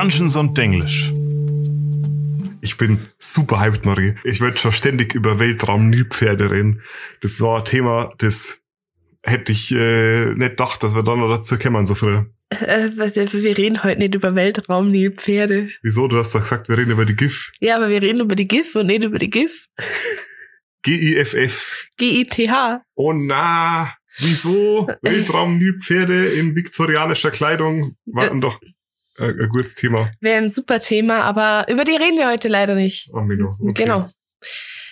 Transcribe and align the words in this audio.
Dungeons 0.00 0.36
und 0.36 0.58
Denglisch. 0.58 1.10
Ich 2.60 2.76
bin 2.76 3.00
super 3.16 3.60
hyped, 3.60 3.86
Marie. 3.86 4.14
Ich 4.24 4.42
würde 4.42 4.58
schon 4.58 4.72
ständig 4.72 5.14
über 5.14 5.38
Weltraum-Nilpferde 5.38 6.50
reden. 6.50 6.82
Das 7.22 7.40
war 7.40 7.60
ein 7.60 7.64
Thema, 7.64 8.12
das 8.18 8.62
hätte 9.22 9.52
ich 9.52 9.72
äh, 9.72 10.34
nicht 10.34 10.50
gedacht, 10.50 10.82
dass 10.82 10.94
wir 10.94 11.02
dann 11.02 11.20
noch 11.20 11.30
dazu 11.34 11.56
kommen, 11.58 11.86
so 11.86 11.94
früh. 11.94 12.16
Äh, 12.50 12.90
was- 12.98 13.16
wir 13.16 13.56
reden 13.56 13.84
heute 13.84 14.00
nicht 14.00 14.14
über 14.14 14.34
Weltraum, 14.34 14.90
Nilpferde. 14.90 15.70
Wieso? 15.82 16.08
Du 16.08 16.18
hast 16.18 16.34
doch 16.34 16.40
gesagt, 16.42 16.68
wir 16.68 16.76
reden 16.76 16.90
über 16.90 17.06
die 17.06 17.16
GIF. 17.16 17.52
Ja, 17.60 17.76
aber 17.76 17.88
wir 17.88 18.02
reden 18.02 18.20
über 18.20 18.34
die 18.34 18.46
GIF 18.48 18.76
und 18.76 18.88
nicht 18.88 19.02
über 19.02 19.16
die 19.16 19.30
GIF. 19.30 19.68
G-I-F-F. 20.82 21.86
G-I-T-H. 21.96 22.82
Oh 22.96 23.14
na, 23.14 23.94
wieso? 24.18 24.88
Weltraum-Nilpferde 25.00 26.26
in 26.34 26.54
viktorianischer 26.54 27.30
Kleidung 27.30 27.96
waren 28.04 28.42
doch 28.42 28.60
äh, 29.18 29.28
ein 29.28 29.48
gutes 29.52 29.74
Thema. 29.74 30.10
Wäre 30.20 30.38
ein 30.38 30.50
super 30.50 30.80
Thema, 30.80 31.22
aber 31.22 31.66
über 31.68 31.84
die 31.84 31.96
reden 31.96 32.18
wir 32.18 32.28
heute 32.28 32.48
leider 32.48 32.74
nicht. 32.74 33.10
Oh, 33.12 33.20
Mino. 33.20 33.56
Okay. 33.60 33.84
Genau. 33.84 34.08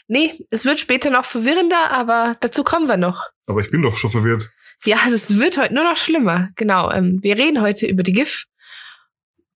Nee, 0.06 0.47
es 0.50 0.64
wird 0.64 0.80
später 0.80 1.10
noch 1.10 1.24
verwirrender, 1.24 1.91
aber 1.91 2.37
dazu 2.41 2.62
kommen 2.62 2.88
wir 2.88 2.97
noch. 2.97 3.30
Aber 3.47 3.60
ich 3.60 3.70
bin 3.70 3.83
doch 3.83 3.97
schon 3.97 4.10
verwirrt. 4.10 4.50
Ja, 4.84 4.98
es 5.12 5.38
wird 5.38 5.56
heute 5.56 5.74
nur 5.74 5.84
noch 5.84 5.97
schlimmer. 5.97 6.50
Genau. 6.56 6.91
Ähm, 6.91 7.19
wir 7.23 7.38
reden 7.38 7.62
heute 7.62 7.87
über 7.87 8.02
die 8.02 8.12
GIF. 8.12 8.45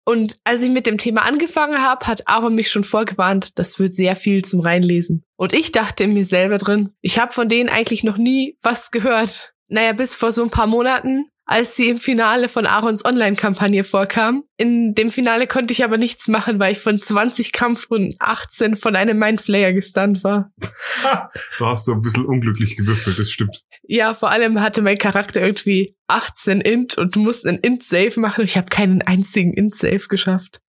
Und 0.05 0.37
als 0.45 0.61
ich 0.61 0.69
mit 0.69 0.87
dem 0.87 0.97
Thema 0.97 1.23
angefangen 1.23 1.81
habe, 1.81 2.07
hat 2.07 2.29
Aaron 2.29 2.55
mich 2.55 2.69
schon 2.69 2.85
vorgewarnt, 2.85 3.59
das 3.59 3.77
wird 3.77 3.93
sehr 3.93 4.15
viel 4.15 4.45
zum 4.45 4.61
Reinlesen. 4.61 5.25
Und 5.35 5.51
ich 5.51 5.73
dachte 5.73 6.07
mir 6.07 6.23
selber 6.23 6.59
drin, 6.59 6.91
ich 7.01 7.19
habe 7.19 7.33
von 7.33 7.49
denen 7.49 7.67
eigentlich 7.67 8.05
noch 8.05 8.15
nie 8.15 8.57
was 8.61 8.91
gehört. 8.91 9.53
Naja, 9.67 9.91
bis 9.91 10.15
vor 10.15 10.31
so 10.31 10.43
ein 10.43 10.49
paar 10.49 10.67
Monaten, 10.67 11.25
als 11.49 11.75
sie 11.77 11.87
im 11.89 11.97
Finale 11.97 12.49
von 12.49 12.65
Aarons 12.65 13.05
Online-Kampagne 13.05 13.83
vorkam. 13.83 14.43
In 14.57 14.93
dem 14.93 15.09
Finale 15.11 15.47
konnte 15.47 15.71
ich 15.71 15.83
aber 15.83 15.97
nichts 15.97 16.27
machen, 16.27 16.59
weil 16.59 16.73
ich 16.73 16.79
von 16.79 16.99
20 17.01 17.53
Kampfrunden 17.53 18.13
18 18.19 18.75
von 18.75 18.95
einem 18.95 19.17
Mindflayer 19.17 19.71
gestunt 19.73 20.23
war. 20.23 20.51
Da 21.01 21.29
hast 21.61 21.87
du 21.87 21.93
ein 21.93 22.01
bisschen 22.01 22.25
unglücklich 22.25 22.75
gewürfelt, 22.75 23.17
das 23.17 23.31
stimmt. 23.31 23.57
Ja, 23.83 24.13
vor 24.13 24.29
allem 24.29 24.59
hatte 24.61 24.81
mein 24.81 24.97
Charakter 24.97 25.41
irgendwie 25.41 25.95
18 26.07 26.59
Int 26.61 26.97
und 26.97 27.15
du 27.15 27.21
musst 27.21 27.45
einen 27.45 27.59
Int-Save 27.59 28.19
machen. 28.19 28.43
Ich 28.43 28.57
habe 28.57 28.67
keinen 28.67 29.01
einzigen 29.01 29.53
Int-Save 29.53 30.07
geschafft. 30.09 30.59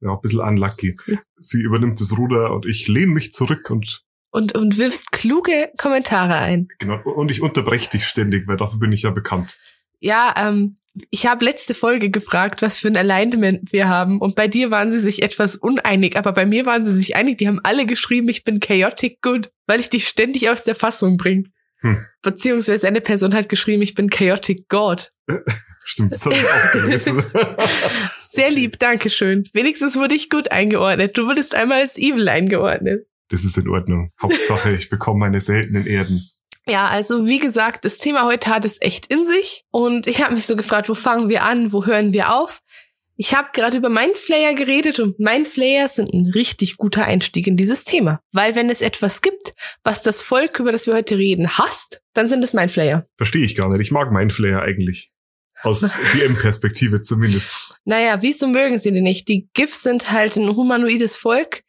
Ja, 0.00 0.12
ein 0.12 0.20
bisschen 0.20 0.40
unlucky. 0.40 0.96
Sie 1.38 1.62
übernimmt 1.62 1.98
das 2.00 2.16
Ruder 2.18 2.52
und 2.52 2.66
ich 2.66 2.86
lehne 2.86 3.12
mich 3.14 3.32
zurück 3.32 3.70
und 3.70 4.02
Und, 4.30 4.54
und 4.54 4.76
wirfst 4.78 5.10
kluge 5.10 5.70
Kommentare 5.78 6.34
ein. 6.36 6.68
genau 6.78 7.00
und 7.02 7.30
ich 7.30 7.40
unterbreche 7.40 7.90
dich 7.90 8.04
ständig, 8.04 8.46
weil 8.46 8.58
dafür 8.58 8.78
bin 8.78 8.92
ich 8.92 9.02
ja 9.02 9.10
bekannt. 9.10 9.56
Ja, 10.00 10.34
ähm, 10.36 10.78
ich 11.10 11.26
habe 11.26 11.44
letzte 11.44 11.74
Folge 11.74 12.10
gefragt, 12.10 12.62
was 12.62 12.78
für 12.78 12.88
ein 12.88 12.96
Alignment 12.96 13.72
wir 13.72 13.88
haben. 13.88 14.20
Und 14.20 14.34
bei 14.34 14.48
dir 14.48 14.70
waren 14.70 14.92
sie 14.92 15.00
sich 15.00 15.22
etwas 15.22 15.56
uneinig, 15.56 16.16
aber 16.16 16.32
bei 16.32 16.46
mir 16.46 16.66
waren 16.66 16.84
sie 16.84 16.96
sich 16.96 17.16
einig. 17.16 17.38
Die 17.38 17.48
haben 17.48 17.60
alle 17.62 17.86
geschrieben, 17.86 18.28
ich 18.28 18.44
bin 18.44 18.60
chaotic 18.60 19.20
good, 19.22 19.50
weil 19.66 19.80
ich 19.80 19.90
dich 19.90 20.08
ständig 20.08 20.50
aus 20.50 20.64
der 20.64 20.74
Fassung 20.74 21.16
bringe. 21.16 21.44
Hm. 21.80 22.04
Beziehungsweise 22.22 22.88
eine 22.88 23.00
Person 23.00 23.34
hat 23.34 23.48
geschrieben, 23.48 23.82
ich 23.82 23.94
bin 23.94 24.10
chaotic 24.10 24.68
god. 24.68 25.12
Stimmt, 25.84 26.12
das 26.12 26.26
habe 26.26 26.34
ich 26.34 26.44
auch 26.44 26.72
gelesen. 26.72 27.22
Sehr 28.28 28.50
lieb, 28.50 28.78
Dankeschön. 28.78 29.48
Wenigstens 29.52 29.96
wurde 29.96 30.14
ich 30.14 30.28
gut 30.28 30.50
eingeordnet. 30.50 31.16
Du 31.16 31.26
wurdest 31.26 31.54
einmal 31.54 31.80
als 31.80 31.96
evil 31.96 32.28
eingeordnet. 32.28 33.06
das 33.30 33.44
ist 33.44 33.56
in 33.56 33.68
Ordnung. 33.68 34.10
Hauptsache, 34.20 34.72
ich 34.72 34.90
bekomme 34.90 35.20
meine 35.20 35.40
seltenen 35.40 35.86
Erden. 35.86 36.28
Ja, 36.68 36.88
also 36.88 37.26
wie 37.26 37.38
gesagt, 37.38 37.84
das 37.84 37.98
Thema 37.98 38.24
heute 38.24 38.50
hat 38.50 38.64
es 38.64 38.80
echt 38.80 39.06
in 39.06 39.24
sich. 39.24 39.64
Und 39.70 40.06
ich 40.06 40.22
habe 40.22 40.34
mich 40.34 40.46
so 40.46 40.54
gefragt, 40.56 40.88
wo 40.88 40.94
fangen 40.94 41.28
wir 41.28 41.44
an, 41.44 41.72
wo 41.72 41.86
hören 41.86 42.12
wir 42.12 42.34
auf? 42.34 42.60
Ich 43.20 43.34
habe 43.34 43.48
gerade 43.52 43.76
über 43.76 43.88
Mindflayer 43.88 44.54
geredet 44.54 45.00
und 45.00 45.18
Mindflayer 45.18 45.88
sind 45.88 46.14
ein 46.14 46.30
richtig 46.32 46.76
guter 46.76 47.04
Einstieg 47.04 47.48
in 47.48 47.56
dieses 47.56 47.82
Thema. 47.82 48.20
Weil 48.30 48.54
wenn 48.54 48.70
es 48.70 48.80
etwas 48.80 49.22
gibt, 49.22 49.54
was 49.82 50.02
das 50.02 50.20
Volk, 50.20 50.60
über 50.60 50.70
das 50.70 50.86
wir 50.86 50.94
heute 50.94 51.18
reden, 51.18 51.58
hasst, 51.58 52.00
dann 52.14 52.28
sind 52.28 52.44
es 52.44 52.52
Mindflayer. 52.52 53.08
Verstehe 53.16 53.44
ich 53.44 53.56
gar 53.56 53.68
nicht. 53.70 53.80
Ich 53.80 53.90
mag 53.90 54.12
Mindflayer 54.12 54.62
eigentlich. 54.62 55.10
Aus 55.62 55.80
DM-Perspektive 56.14 57.02
zumindest. 57.02 57.80
Naja, 57.84 58.22
wieso 58.22 58.46
mögen 58.46 58.78
sie 58.78 58.92
denn 58.92 59.02
nicht? 59.02 59.26
Die 59.26 59.48
GIFs 59.52 59.82
sind 59.82 60.12
halt 60.12 60.36
ein 60.36 60.54
humanoides 60.54 61.16
Volk, 61.16 61.62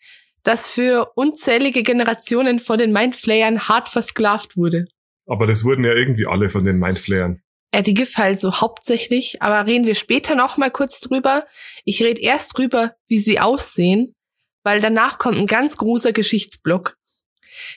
das 0.44 0.68
für 0.68 1.12
unzählige 1.16 1.84
Generationen 1.84 2.60
von 2.60 2.78
den 2.78 2.92
Mindflayern 2.92 3.68
hart 3.68 3.90
versklavt 3.90 4.58
wurde. 4.58 4.86
Aber 5.26 5.46
das 5.46 5.64
wurden 5.64 5.84
ja 5.84 5.94
irgendwie 5.94 6.28
alle 6.28 6.50
von 6.50 6.64
den 6.64 6.80
Mindflayern. 6.80 7.42
Ja, 7.74 7.82
die 7.82 7.94
GIF 7.94 8.18
halt 8.18 8.40
so 8.40 8.62
hauptsächlich, 8.62 9.42
aber 9.42 9.68
reden 9.68 9.86
wir 9.86 9.94
später 9.94 10.34
noch 10.34 10.58
mal 10.58 10.72
kurz 10.72 11.02
drüber. 11.02 11.46
Ich 11.86 12.02
rede 12.02 12.20
erst 12.20 12.58
drüber, 12.58 12.96
wie 13.08 13.20
sie 13.20 13.40
aussehen, 13.40 14.16
weil 14.64 14.82
danach 14.82 15.20
kommt 15.20 15.38
ein 15.38 15.46
ganz 15.46 15.78
großer 15.78 16.12
Geschichtsblock. 16.12 16.98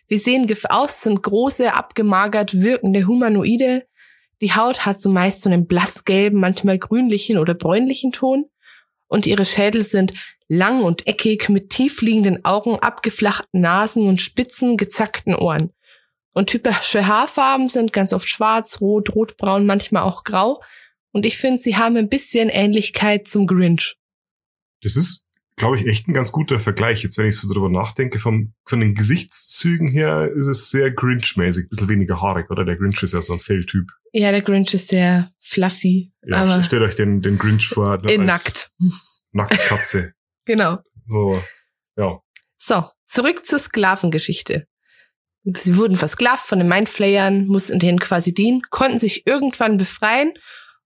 Wie 0.09 0.17
sehen 0.17 0.47
GIF 0.47 0.65
aus? 0.71 1.03
Sind 1.03 1.23
große, 1.23 1.75
abgemagert 1.75 2.62
wirkende 2.62 3.06
Humanoide. 3.06 3.87
Die 4.41 4.55
Haut 4.55 4.87
hat 4.87 5.00
so 5.00 5.11
meist 5.11 5.43
so 5.43 5.50
einen 5.50 5.67
blassgelben, 5.67 6.41
manchmal 6.41 6.79
grünlichen 6.79 7.37
oder 7.37 7.55
bräunlichen 7.55 8.12
Ton. 8.12 8.47
Und 9.09 9.27
ihre 9.27 9.44
Schädel 9.44 9.84
sind 9.84 10.15
lang 10.52 10.82
und 10.82 11.06
eckig 11.06 11.48
mit 11.48 11.70
tiefliegenden 11.70 12.44
Augen, 12.44 12.78
abgeflachten 12.78 13.60
Nasen 13.60 14.06
und 14.06 14.20
spitzen, 14.20 14.76
gezackten 14.76 15.34
Ohren. 15.34 15.72
Und 16.34 16.48
typische 16.50 17.06
Haarfarben 17.06 17.68
sind 17.68 17.92
ganz 17.92 18.12
oft 18.12 18.28
schwarz, 18.28 18.80
rot, 18.80 19.14
rotbraun, 19.14 19.64
manchmal 19.66 20.02
auch 20.02 20.24
grau. 20.24 20.62
Und 21.10 21.24
ich 21.26 21.36
finde, 21.38 21.60
sie 21.60 21.76
haben 21.76 21.96
ein 21.96 22.08
bisschen 22.08 22.48
Ähnlichkeit 22.48 23.28
zum 23.28 23.46
Grinch. 23.46 23.96
Das 24.82 24.96
ist, 24.96 25.24
glaube 25.56 25.78
ich, 25.78 25.86
echt 25.86 26.08
ein 26.08 26.14
ganz 26.14 26.32
guter 26.32 26.58
Vergleich. 26.58 27.02
Jetzt, 27.02 27.16
wenn 27.19 27.26
ich 27.26 27.36
so 27.38 27.52
drüber 27.52 27.69
nachdenke, 27.69 28.19
vom, 28.19 28.52
von 28.66 28.80
den 28.80 28.94
Gesichtszügen 28.94 29.88
her 29.88 30.30
ist 30.34 30.46
es 30.48 30.70
sehr 30.70 30.90
Grinch-mäßig. 30.90 31.69
Bisschen 31.69 31.88
weniger 31.88 32.20
haarig, 32.20 32.50
oder? 32.50 32.64
Der 32.64 32.76
Grinch 32.76 33.02
ist 33.02 33.12
ja 33.12 33.20
so 33.20 33.34
ein 33.34 33.40
Felltyp. 33.40 33.90
Ja, 34.12 34.30
der 34.32 34.42
Grinch 34.42 34.72
ist 34.74 34.88
sehr 34.88 35.32
fluffy, 35.40 36.10
Ja, 36.26 36.60
stellt 36.62 36.82
euch 36.82 36.94
den, 36.94 37.20
den 37.22 37.38
Grinch 37.38 37.69
vor. 37.69 37.98
ne, 38.02 38.12
in 38.12 38.24
nackt. 38.26 38.70
Nacktkatze. 39.32 40.12
Genau. 40.44 40.78
So, 41.06 41.41
ja. 41.97 42.19
So, 42.56 42.84
zurück 43.04 43.44
zur 43.44 43.58
Sklavengeschichte. 43.58 44.66
Sie 45.44 45.76
wurden 45.76 45.97
versklavt 45.97 46.47
von 46.47 46.60
den 46.60 46.69
Mindflayern, 46.69 47.47
mussten 47.47 47.80
denen 47.80 47.98
quasi 47.98 48.32
dienen, 48.32 48.62
konnten 48.70 48.98
sich 48.98 49.26
irgendwann 49.26 49.76
befreien 49.76 50.34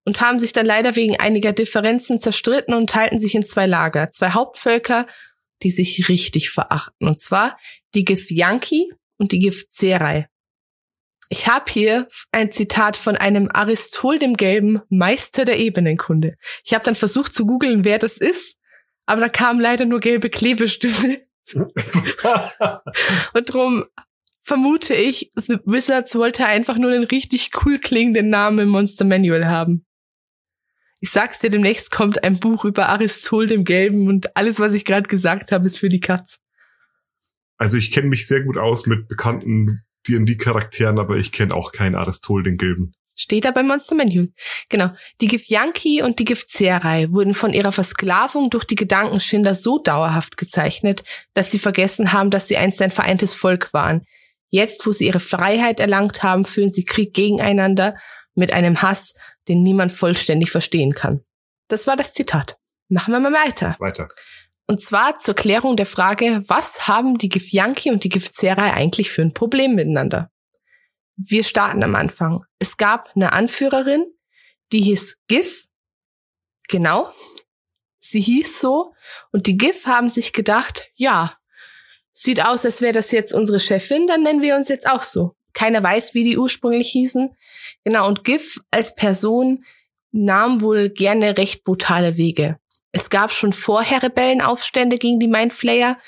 und 0.04 0.20
haben 0.20 0.38
sich 0.38 0.52
dann 0.52 0.64
leider 0.64 0.96
wegen 0.96 1.20
einiger 1.20 1.52
Differenzen 1.52 2.20
zerstritten 2.20 2.72
und 2.72 2.88
teilten 2.88 3.18
sich 3.18 3.34
in 3.34 3.44
zwei 3.44 3.66
Lager. 3.66 4.10
Zwei 4.12 4.30
Hauptvölker, 4.30 5.06
die 5.62 5.70
sich 5.70 6.08
richtig 6.08 6.50
verachten. 6.50 7.06
Und 7.06 7.20
zwar 7.20 7.58
die 7.94 8.04
Githyanki 8.04 8.90
und 9.18 9.32
die 9.32 9.40
Githzerai. 9.40 10.28
Ich 11.28 11.48
habe 11.48 11.70
hier 11.70 12.08
ein 12.30 12.52
Zitat 12.52 12.96
von 12.96 13.16
einem 13.16 13.50
Aristol 13.52 14.18
dem 14.18 14.34
Gelben, 14.34 14.80
Meister 14.88 15.44
der 15.44 15.58
Ebenenkunde. 15.58 16.36
Ich 16.64 16.72
habe 16.72 16.84
dann 16.84 16.94
versucht 16.94 17.34
zu 17.34 17.46
googeln, 17.46 17.84
wer 17.84 17.98
das 17.98 18.16
ist, 18.16 18.58
aber 19.06 19.20
da 19.20 19.28
kamen 19.28 19.60
leider 19.60 19.86
nur 19.86 20.00
gelbe 20.00 20.30
Klebestifte. 20.30 21.26
Und 23.32 23.52
drum 23.52 23.84
vermute 24.42 24.94
ich, 24.94 25.30
The 25.36 25.58
Wizards 25.64 26.14
wollte 26.16 26.46
einfach 26.46 26.76
nur 26.76 26.90
einen 26.90 27.04
richtig 27.04 27.50
cool 27.64 27.78
klingenden 27.78 28.28
Namen 28.28 28.58
im 28.58 28.68
Monster 28.68 29.04
Manual 29.04 29.46
haben. 29.46 29.86
Ich 31.00 31.10
sag's 31.10 31.40
dir, 31.40 31.50
demnächst 31.50 31.90
kommt 31.90 32.24
ein 32.24 32.40
Buch 32.40 32.64
über 32.64 32.88
Aristol 32.88 33.46
dem 33.46 33.64
Gelben 33.64 34.08
und 34.08 34.36
alles, 34.36 34.58
was 34.60 34.72
ich 34.72 34.84
gerade 34.84 35.08
gesagt 35.08 35.52
habe, 35.52 35.66
ist 35.66 35.78
für 35.78 35.88
die 35.88 36.00
Katz. 36.00 36.40
Also 37.58 37.76
ich 37.76 37.90
kenne 37.90 38.08
mich 38.08 38.26
sehr 38.26 38.42
gut 38.42 38.56
aus 38.56 38.86
mit 38.86 39.08
bekannten 39.08 39.82
D&D-Charakteren, 40.08 40.98
aber 40.98 41.16
ich 41.16 41.32
kenne 41.32 41.54
auch 41.54 41.72
keinen 41.72 41.94
Aristol 41.94 42.42
den 42.42 42.56
Gelben. 42.56 42.92
Steht 43.18 43.46
da 43.46 43.50
beim 43.50 43.66
Monster 43.66 43.96
Manual. 43.96 44.28
Genau. 44.68 44.90
Die 45.22 45.26
Githyanki 45.26 46.02
und 46.02 46.18
die 46.18 46.26
Githzerai 46.26 47.08
wurden 47.10 47.32
von 47.32 47.54
ihrer 47.54 47.72
Versklavung 47.72 48.50
durch 48.50 48.64
die 48.64 48.74
Gedankenschinder 48.74 49.54
so 49.54 49.78
dauerhaft 49.78 50.36
gezeichnet, 50.36 51.02
dass 51.32 51.50
sie 51.50 51.58
vergessen 51.58 52.12
haben, 52.12 52.30
dass 52.30 52.46
sie 52.46 52.58
einst 52.58 52.82
ein 52.82 52.92
vereintes 52.92 53.32
Volk 53.32 53.72
waren. 53.72 54.06
Jetzt, 54.50 54.86
wo 54.86 54.92
sie 54.92 55.06
ihre 55.06 55.20
Freiheit 55.20 55.80
erlangt 55.80 56.22
haben, 56.22 56.44
führen 56.44 56.72
sie 56.72 56.84
Krieg 56.84 57.14
gegeneinander 57.14 57.96
mit 58.34 58.52
einem 58.52 58.82
Hass, 58.82 59.14
den 59.48 59.62
niemand 59.62 59.92
vollständig 59.92 60.50
verstehen 60.50 60.92
kann. 60.92 61.22
Das 61.68 61.86
war 61.86 61.96
das 61.96 62.12
Zitat. 62.12 62.58
Machen 62.88 63.12
wir 63.12 63.20
mal 63.20 63.32
weiter. 63.32 63.76
Weiter. 63.78 64.08
Und 64.66 64.80
zwar 64.80 65.18
zur 65.18 65.34
Klärung 65.34 65.76
der 65.76 65.86
Frage, 65.86 66.44
was 66.48 66.86
haben 66.86 67.18
die 67.18 67.28
Githyanki 67.28 67.90
und 67.90 68.04
die 68.04 68.08
Githzerai 68.08 68.72
eigentlich 68.72 69.10
für 69.10 69.22
ein 69.22 69.32
Problem 69.32 69.74
miteinander? 69.74 70.30
Wir 71.16 71.44
starten 71.44 71.82
am 71.82 71.94
Anfang. 71.94 72.44
Es 72.58 72.76
gab 72.76 73.10
eine 73.14 73.32
Anführerin, 73.32 74.06
die 74.72 74.82
hieß 74.82 75.22
Gith. 75.28 75.68
Genau. 76.68 77.10
Sie 77.98 78.20
hieß 78.20 78.60
so. 78.60 78.94
Und 79.32 79.46
die 79.46 79.56
Gith 79.56 79.86
haben 79.86 80.08
sich 80.08 80.32
gedacht, 80.32 80.90
ja, 80.94 81.36
sieht 82.12 82.44
aus, 82.44 82.64
als 82.64 82.80
wäre 82.80 82.92
das 82.92 83.10
jetzt 83.12 83.32
unsere 83.32 83.60
Chefin, 83.60 84.06
dann 84.06 84.22
nennen 84.22 84.42
wir 84.42 84.56
uns 84.56 84.68
jetzt 84.68 84.88
auch 84.88 85.02
so. 85.02 85.34
Keiner 85.52 85.82
weiß, 85.82 86.14
wie 86.14 86.24
die 86.24 86.38
ursprünglich 86.38 86.90
hießen. 86.90 87.34
Genau, 87.84 88.06
und 88.06 88.24
Gith 88.24 88.60
als 88.70 88.94
Person 88.94 89.64
nahm 90.12 90.60
wohl 90.60 90.90
gerne 90.90 91.38
recht 91.38 91.64
brutale 91.64 92.16
Wege. 92.16 92.58
Es 92.92 93.10
gab 93.10 93.32
schon 93.32 93.52
vorher 93.52 94.02
Rebellenaufstände 94.02 94.98
gegen 94.98 95.20
die 95.20 95.28
Mindflayer, 95.28 95.98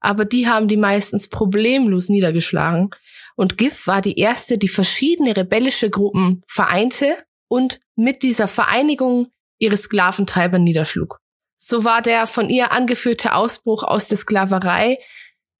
aber 0.00 0.24
die 0.24 0.48
haben 0.48 0.68
die 0.68 0.76
meistens 0.76 1.28
problemlos 1.28 2.08
niedergeschlagen. 2.08 2.90
Und 3.38 3.56
GIF 3.56 3.86
war 3.86 4.02
die 4.02 4.18
erste, 4.18 4.58
die 4.58 4.66
verschiedene 4.66 5.36
rebellische 5.36 5.90
Gruppen 5.90 6.42
vereinte 6.48 7.16
und 7.46 7.78
mit 7.94 8.24
dieser 8.24 8.48
Vereinigung 8.48 9.28
ihre 9.58 9.76
Sklaventreiber 9.76 10.58
niederschlug. 10.58 11.20
So 11.54 11.84
war 11.84 12.02
der 12.02 12.26
von 12.26 12.50
ihr 12.50 12.72
angeführte 12.72 13.34
Ausbruch 13.34 13.84
aus 13.84 14.08
der 14.08 14.18
Sklaverei 14.18 14.98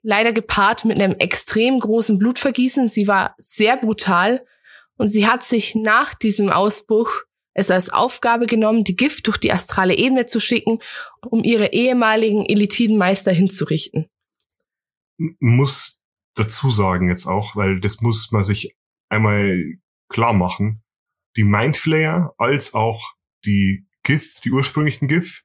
leider 0.02 0.32
gepaart 0.32 0.86
mit 0.86 1.00
einem 1.00 1.14
extrem 1.20 1.78
großen 1.78 2.18
Blutvergießen. 2.18 2.88
Sie 2.88 3.06
war 3.06 3.36
sehr 3.38 3.76
brutal 3.76 4.44
und 4.96 5.06
sie 5.06 5.28
hat 5.28 5.44
sich 5.44 5.76
nach 5.76 6.14
diesem 6.14 6.50
Ausbruch 6.50 7.22
es 7.54 7.70
als 7.70 7.90
Aufgabe 7.90 8.46
genommen, 8.46 8.82
die 8.82 8.96
Gift 8.96 9.28
durch 9.28 9.38
die 9.38 9.52
astrale 9.52 9.94
Ebene 9.94 10.26
zu 10.26 10.40
schicken, 10.40 10.80
um 11.28 11.44
ihre 11.44 11.72
ehemaligen 11.72 12.44
Elitidenmeister 12.44 13.30
hinzurichten. 13.30 14.08
Muss 15.38 15.97
dazu 16.38 16.70
sagen 16.70 17.08
jetzt 17.08 17.26
auch, 17.26 17.56
weil 17.56 17.80
das 17.80 18.00
muss 18.00 18.30
man 18.32 18.44
sich 18.44 18.76
einmal 19.08 19.78
klar 20.08 20.32
machen. 20.32 20.82
Die 21.36 21.44
Mindflayer 21.44 22.34
als 22.38 22.74
auch 22.74 23.14
die 23.44 23.86
Gith, 24.02 24.40
die 24.44 24.52
ursprünglichen 24.52 25.08
Gith, 25.08 25.44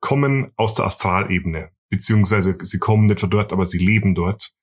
kommen 0.00 0.52
aus 0.56 0.74
der 0.74 0.86
Astralebene 0.86 1.70
beziehungsweise 1.92 2.56
sie 2.62 2.78
kommen 2.78 3.04
nicht 3.04 3.20
von 3.20 3.28
dort, 3.28 3.52
aber 3.52 3.66
sie 3.66 3.76
leben 3.76 4.14
dort. 4.14 4.54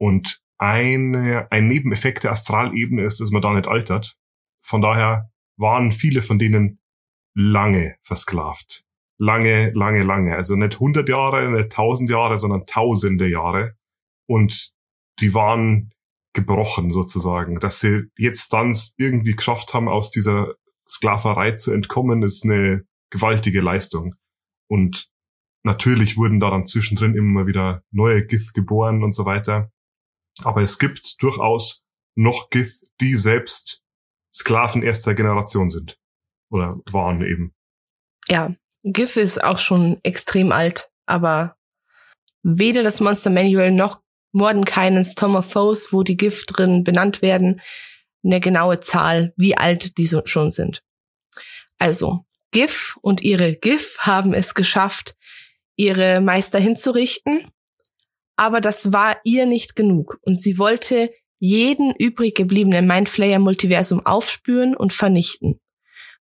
Und 0.00 0.42
eine, 0.58 1.46
ein 1.52 1.68
Nebeneffekt 1.68 2.24
der 2.24 2.32
Astralebene 2.32 3.04
ist, 3.04 3.20
dass 3.20 3.30
man 3.30 3.40
da 3.40 3.54
nicht 3.54 3.68
altert. 3.68 4.18
Von 4.64 4.80
daher 4.80 5.30
waren 5.56 5.92
viele 5.92 6.22
von 6.22 6.40
denen 6.40 6.80
lange 7.36 7.96
versklavt. 8.02 8.82
Lange, 9.16 9.70
lange, 9.74 10.02
lange. 10.02 10.34
Also 10.34 10.56
nicht 10.56 10.74
100 10.74 11.08
Jahre, 11.08 11.48
nicht 11.52 11.66
1000 11.66 12.10
Jahre, 12.10 12.36
sondern 12.36 12.66
tausende 12.66 13.28
Jahre. 13.28 13.76
Und 14.28 14.74
die 15.20 15.34
waren 15.34 15.92
gebrochen 16.32 16.92
sozusagen. 16.92 17.60
Dass 17.60 17.80
sie 17.80 18.10
jetzt 18.18 18.52
dann 18.52 18.76
irgendwie 18.96 19.36
geschafft 19.36 19.74
haben, 19.74 19.88
aus 19.88 20.10
dieser 20.10 20.54
Sklaverei 20.88 21.52
zu 21.52 21.72
entkommen, 21.72 22.22
ist 22.22 22.44
eine 22.44 22.84
gewaltige 23.10 23.60
Leistung. 23.60 24.14
Und 24.68 25.10
Natürlich 25.66 26.16
wurden 26.16 26.38
da 26.38 26.50
dann 26.50 26.64
zwischendrin 26.64 27.16
immer 27.16 27.48
wieder 27.48 27.82
neue 27.90 28.24
Gith 28.24 28.52
geboren 28.52 29.02
und 29.02 29.10
so 29.10 29.24
weiter. 29.24 29.72
Aber 30.44 30.60
es 30.60 30.78
gibt 30.78 31.20
durchaus 31.20 31.82
noch 32.14 32.50
Gith, 32.50 32.88
die 33.00 33.16
selbst 33.16 33.82
Sklaven 34.32 34.84
erster 34.84 35.14
Generation 35.14 35.68
sind. 35.68 35.98
Oder 36.52 36.78
waren 36.92 37.20
eben. 37.20 37.52
Ja, 38.28 38.54
Gith 38.84 39.16
ist 39.16 39.42
auch 39.42 39.58
schon 39.58 39.98
extrem 40.04 40.52
alt, 40.52 40.88
aber 41.04 41.56
weder 42.44 42.84
das 42.84 43.00
Monster 43.00 43.30
Manual 43.30 43.72
noch 43.72 44.00
Mordenkainens 44.36 45.14
Tom 45.14 45.34
of 45.34 45.50
Foes, 45.50 45.94
wo 45.94 46.02
die 46.02 46.18
Gith 46.18 46.44
drin 46.46 46.84
benannt 46.84 47.22
werden, 47.22 47.62
eine 48.22 48.38
genaue 48.38 48.80
Zahl, 48.80 49.32
wie 49.36 49.56
alt 49.56 49.96
die 49.96 50.06
so 50.06 50.20
schon 50.26 50.50
sind. 50.50 50.82
Also, 51.78 52.26
GIF 52.50 52.98
und 53.00 53.22
ihre 53.22 53.54
GIF 53.54 53.96
haben 54.00 54.34
es 54.34 54.54
geschafft, 54.54 55.16
ihre 55.74 56.20
Meister 56.20 56.58
hinzurichten. 56.58 57.50
Aber 58.36 58.60
das 58.60 58.92
war 58.92 59.18
ihr 59.24 59.46
nicht 59.46 59.74
genug 59.74 60.18
und 60.22 60.38
sie 60.38 60.58
wollte 60.58 61.10
jeden 61.38 61.94
übrig 61.94 62.34
gebliebenen 62.34 62.86
Mindflayer-Multiversum 62.86 64.04
aufspüren 64.04 64.76
und 64.76 64.92
vernichten. 64.92 65.60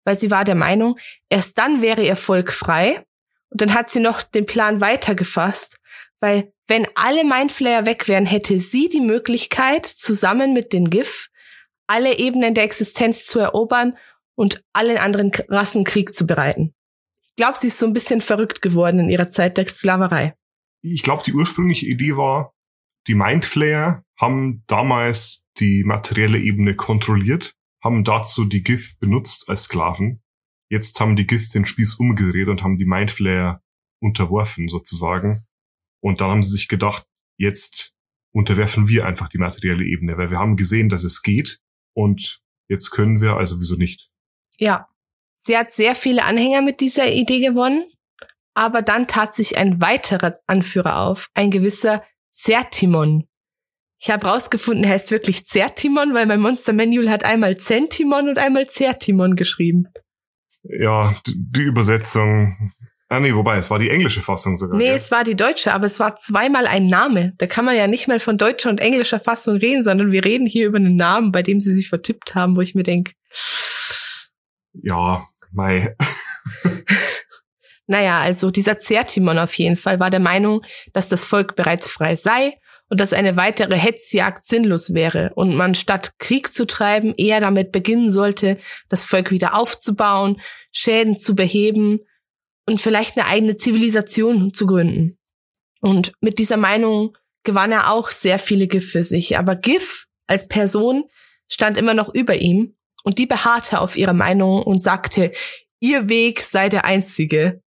Weil 0.05 0.17
sie 0.17 0.31
war 0.31 0.45
der 0.45 0.55
Meinung, 0.55 0.99
erst 1.29 1.59
dann 1.59 1.83
wäre 1.83 2.05
ihr 2.05 2.17
Volk 2.17 2.53
frei. 2.53 3.05
Und 3.51 3.61
dann 3.61 3.75
hat 3.75 3.91
sie 3.91 4.01
noch 4.01 4.23
den 4.23 4.47
Plan 4.47 4.81
weitergefasst, 4.81 5.79
weil 6.21 6.54
wenn 6.67 6.87
alle 6.95 7.25
Mindflayer 7.25 7.87
weg 7.87 8.09
wären, 8.09 8.27
hätte 8.27 8.59
sie 8.59 8.89
die 8.89 9.01
Möglichkeit, 9.01 9.87
zusammen 9.87 10.53
mit 10.53 10.73
den 10.73 10.91
GIF 10.91 11.29
alle 11.87 12.19
Ebenen 12.19 12.55
der 12.55 12.65
Existenz 12.65 13.27
zu 13.27 13.39
erobern 13.39 13.97
und 14.35 14.65
allen 14.73 14.97
anderen 14.97 15.31
Rassen 15.49 15.85
Krieg 15.85 16.15
zu 16.15 16.27
bereiten 16.27 16.75
glaube, 17.37 17.59
sie 17.59 17.69
ist 17.69 17.79
so 17.79 17.87
ein 17.87 17.93
bisschen 17.93 18.21
verrückt 18.21 18.63
geworden 18.63 19.01
in 19.01 19.09
ihrer 19.09 19.29
Zeit 19.29 19.57
der 19.57 19.67
Sklaverei. 19.67 20.35
Ich 20.83 21.03
glaube, 21.03 21.23
die 21.25 21.33
ursprüngliche 21.33 21.87
Idee 21.87 22.17
war, 22.17 22.53
die 23.07 23.15
Mindflayer 23.15 24.05
haben 24.19 24.65
damals 24.67 25.45
die 25.59 25.83
materielle 25.85 26.39
Ebene 26.39 26.77
kontrolliert, 26.77 27.55
haben 27.83 28.05
dazu 28.05 28.45
die 28.45 28.63
Gith 28.63 28.97
benutzt 28.99 29.49
als 29.49 29.65
Sklaven. 29.65 30.23
Jetzt 30.71 30.99
haben 31.01 31.17
die 31.17 31.27
Gith 31.27 31.51
den 31.53 31.67
Spieß 31.67 31.97
umgedreht 31.97 32.49
und 32.49 32.63
haben 32.63 32.79
die 32.79 32.87
Mindflayer 32.87 33.61
unterworfen 34.01 34.69
sozusagen. 34.69 35.47
Und 36.05 36.21
dann 36.21 36.31
haben 36.31 36.43
sie 36.43 36.51
sich 36.51 36.69
gedacht, 36.69 37.07
jetzt 37.39 37.95
unterwerfen 38.33 38.89
wir 38.89 39.07
einfach 39.07 39.29
die 39.29 39.39
materielle 39.39 39.85
Ebene, 39.85 40.19
weil 40.19 40.31
wir 40.31 40.39
haben 40.39 40.57
gesehen, 40.57 40.89
dass 40.89 41.05
es 41.05 41.23
geht 41.23 41.61
und 41.95 42.43
jetzt 42.69 42.91
können 42.91 43.21
wir, 43.21 43.37
also 43.37 43.61
wieso 43.61 43.77
nicht? 43.77 44.11
Ja, 44.59 44.89
Sie 45.47 45.59
hat 45.59 45.71
sehr 45.71 45.95
viele 45.95 46.25
Anhänger 46.25 46.63
mit 46.63 46.81
dieser 46.81 47.13
Idee 47.13 47.41
gewonnen, 47.41 47.85
aber 48.55 48.81
dann 48.81 49.07
tat 49.07 49.35
sich 49.35 49.59
ein 49.59 49.79
weiterer 49.79 50.39
Anführer 50.47 51.01
auf, 51.01 51.29
ein 51.35 51.51
gewisser 51.51 52.03
Zertimon. 52.31 53.29
Ich 54.01 54.11
habe 54.11 54.27
rausgefunden, 54.27 54.85
er 54.85 54.91
heißt 54.91 55.11
wirklich 55.11 55.45
Zertimon, 55.45 56.15
weil 56.15 56.25
mein 56.25 56.41
Monster 56.41 56.73
Manual 56.73 57.11
hat 57.11 57.25
einmal 57.25 57.59
Zentimon 57.59 58.31
und 58.31 58.39
einmal 58.39 58.67
Zertimon 58.69 59.37
geschrieben. 59.37 59.89
Ja, 60.63 61.15
die 61.27 61.63
Übersetzung. 61.63 62.73
Ah 63.09 63.21
nee, 63.21 63.35
wobei, 63.35 63.59
es 63.59 63.71
war 63.71 63.79
die 63.79 63.91
englische 63.91 64.23
Fassung 64.23 64.57
sogar. 64.57 64.79
Nee, 64.79 64.89
ja. 64.89 64.95
es 64.95 65.11
war 65.11 65.25
die 65.25 65.37
deutsche, 65.37 65.75
aber 65.75 65.87
es 65.87 66.01
war 66.01 66.17
zweimal 66.17 66.67
ein 66.67 66.87
Name. 66.87 67.35
Da 67.37 67.47
kann 67.47 67.65
man 67.65 67.77
ja 67.77 67.87
nicht 67.87 68.09
mal 68.09 68.19
von 68.19 68.39
deutscher 68.39 68.71
und 68.71 68.81
englischer 68.81 69.21
Fassung 69.21 69.57
reden, 69.57 69.85
sondern 69.85 70.11
wir 70.11 70.25
reden 70.25 70.47
hier 70.47 70.67
über 70.67 70.79
einen 70.79 70.97
Namen, 70.97 71.31
bei 71.31 71.43
dem 71.43 71.61
sie 71.61 71.75
sich 71.75 71.89
vertippt 71.89 72.35
haben, 72.35 72.57
wo 72.57 72.61
ich 72.61 72.75
mir 72.75 72.83
denke. 72.83 73.13
Ja, 74.73 75.25
Mai. 75.53 75.95
naja, 77.87 78.21
also 78.21 78.51
dieser 78.51 78.79
Zertimon 78.79 79.39
auf 79.39 79.55
jeden 79.55 79.77
Fall 79.77 80.01
war 80.01 80.11
der 80.11 80.21
Meinung, 80.21 80.63
dass 80.93 81.09
das 81.09 81.25
Volk 81.25 81.57
bereits 81.57 81.87
frei 81.87 82.17
sei 82.17 82.59
und 82.89 83.01
dass 83.01 83.13
eine 83.13 83.37
weitere 83.37 83.77
Hetzjagd 83.77 84.45
sinnlos 84.45 84.95
wäre 84.95 85.31
und 85.35 85.55
man 85.55 85.75
statt 85.75 86.13
Krieg 86.19 86.53
zu 86.53 86.67
treiben 86.67 87.15
eher 87.17 87.41
damit 87.41 87.71
beginnen 87.71 88.11
sollte, 88.11 88.59
das 88.89 89.05
Volk 89.05 89.31
wieder 89.31 89.55
aufzubauen, 89.55 90.41
Schäden 90.73 91.19
zu 91.19 91.35
beheben 91.35 92.01
und 92.67 92.81
vielleicht 92.81 93.17
eine 93.17 93.27
eigene 93.27 93.57
Zivilisation 93.57 94.53
zu 94.53 94.67
gründen. 94.67 95.19
Und 95.81 96.13
mit 96.21 96.39
dieser 96.39 96.57
Meinung 96.57 97.17
gewann 97.45 97.73
er 97.73 97.91
auch 97.93 98.11
sehr 98.11 98.39
viele 98.39 98.67
GIF 98.67 98.91
für 98.91 99.03
sich, 99.03 99.39
aber 99.39 99.55
GIF 99.55 100.07
als 100.27 100.49
Person 100.49 101.05
stand 101.51 101.77
immer 101.77 101.95
noch 101.95 102.13
über 102.13 102.37
ihm 102.37 102.75
und 103.03 103.19
die 103.19 103.27
beharrte 103.27 103.81
auf 103.81 103.97
ihrer 103.97 104.15
Meinung 104.15 104.63
und 104.63 104.83
sagte, 104.83 105.33
ihr 105.81 106.09
Weg 106.09 106.41
sei 106.41 106.69
der 106.69 106.87
einzige. 106.87 107.61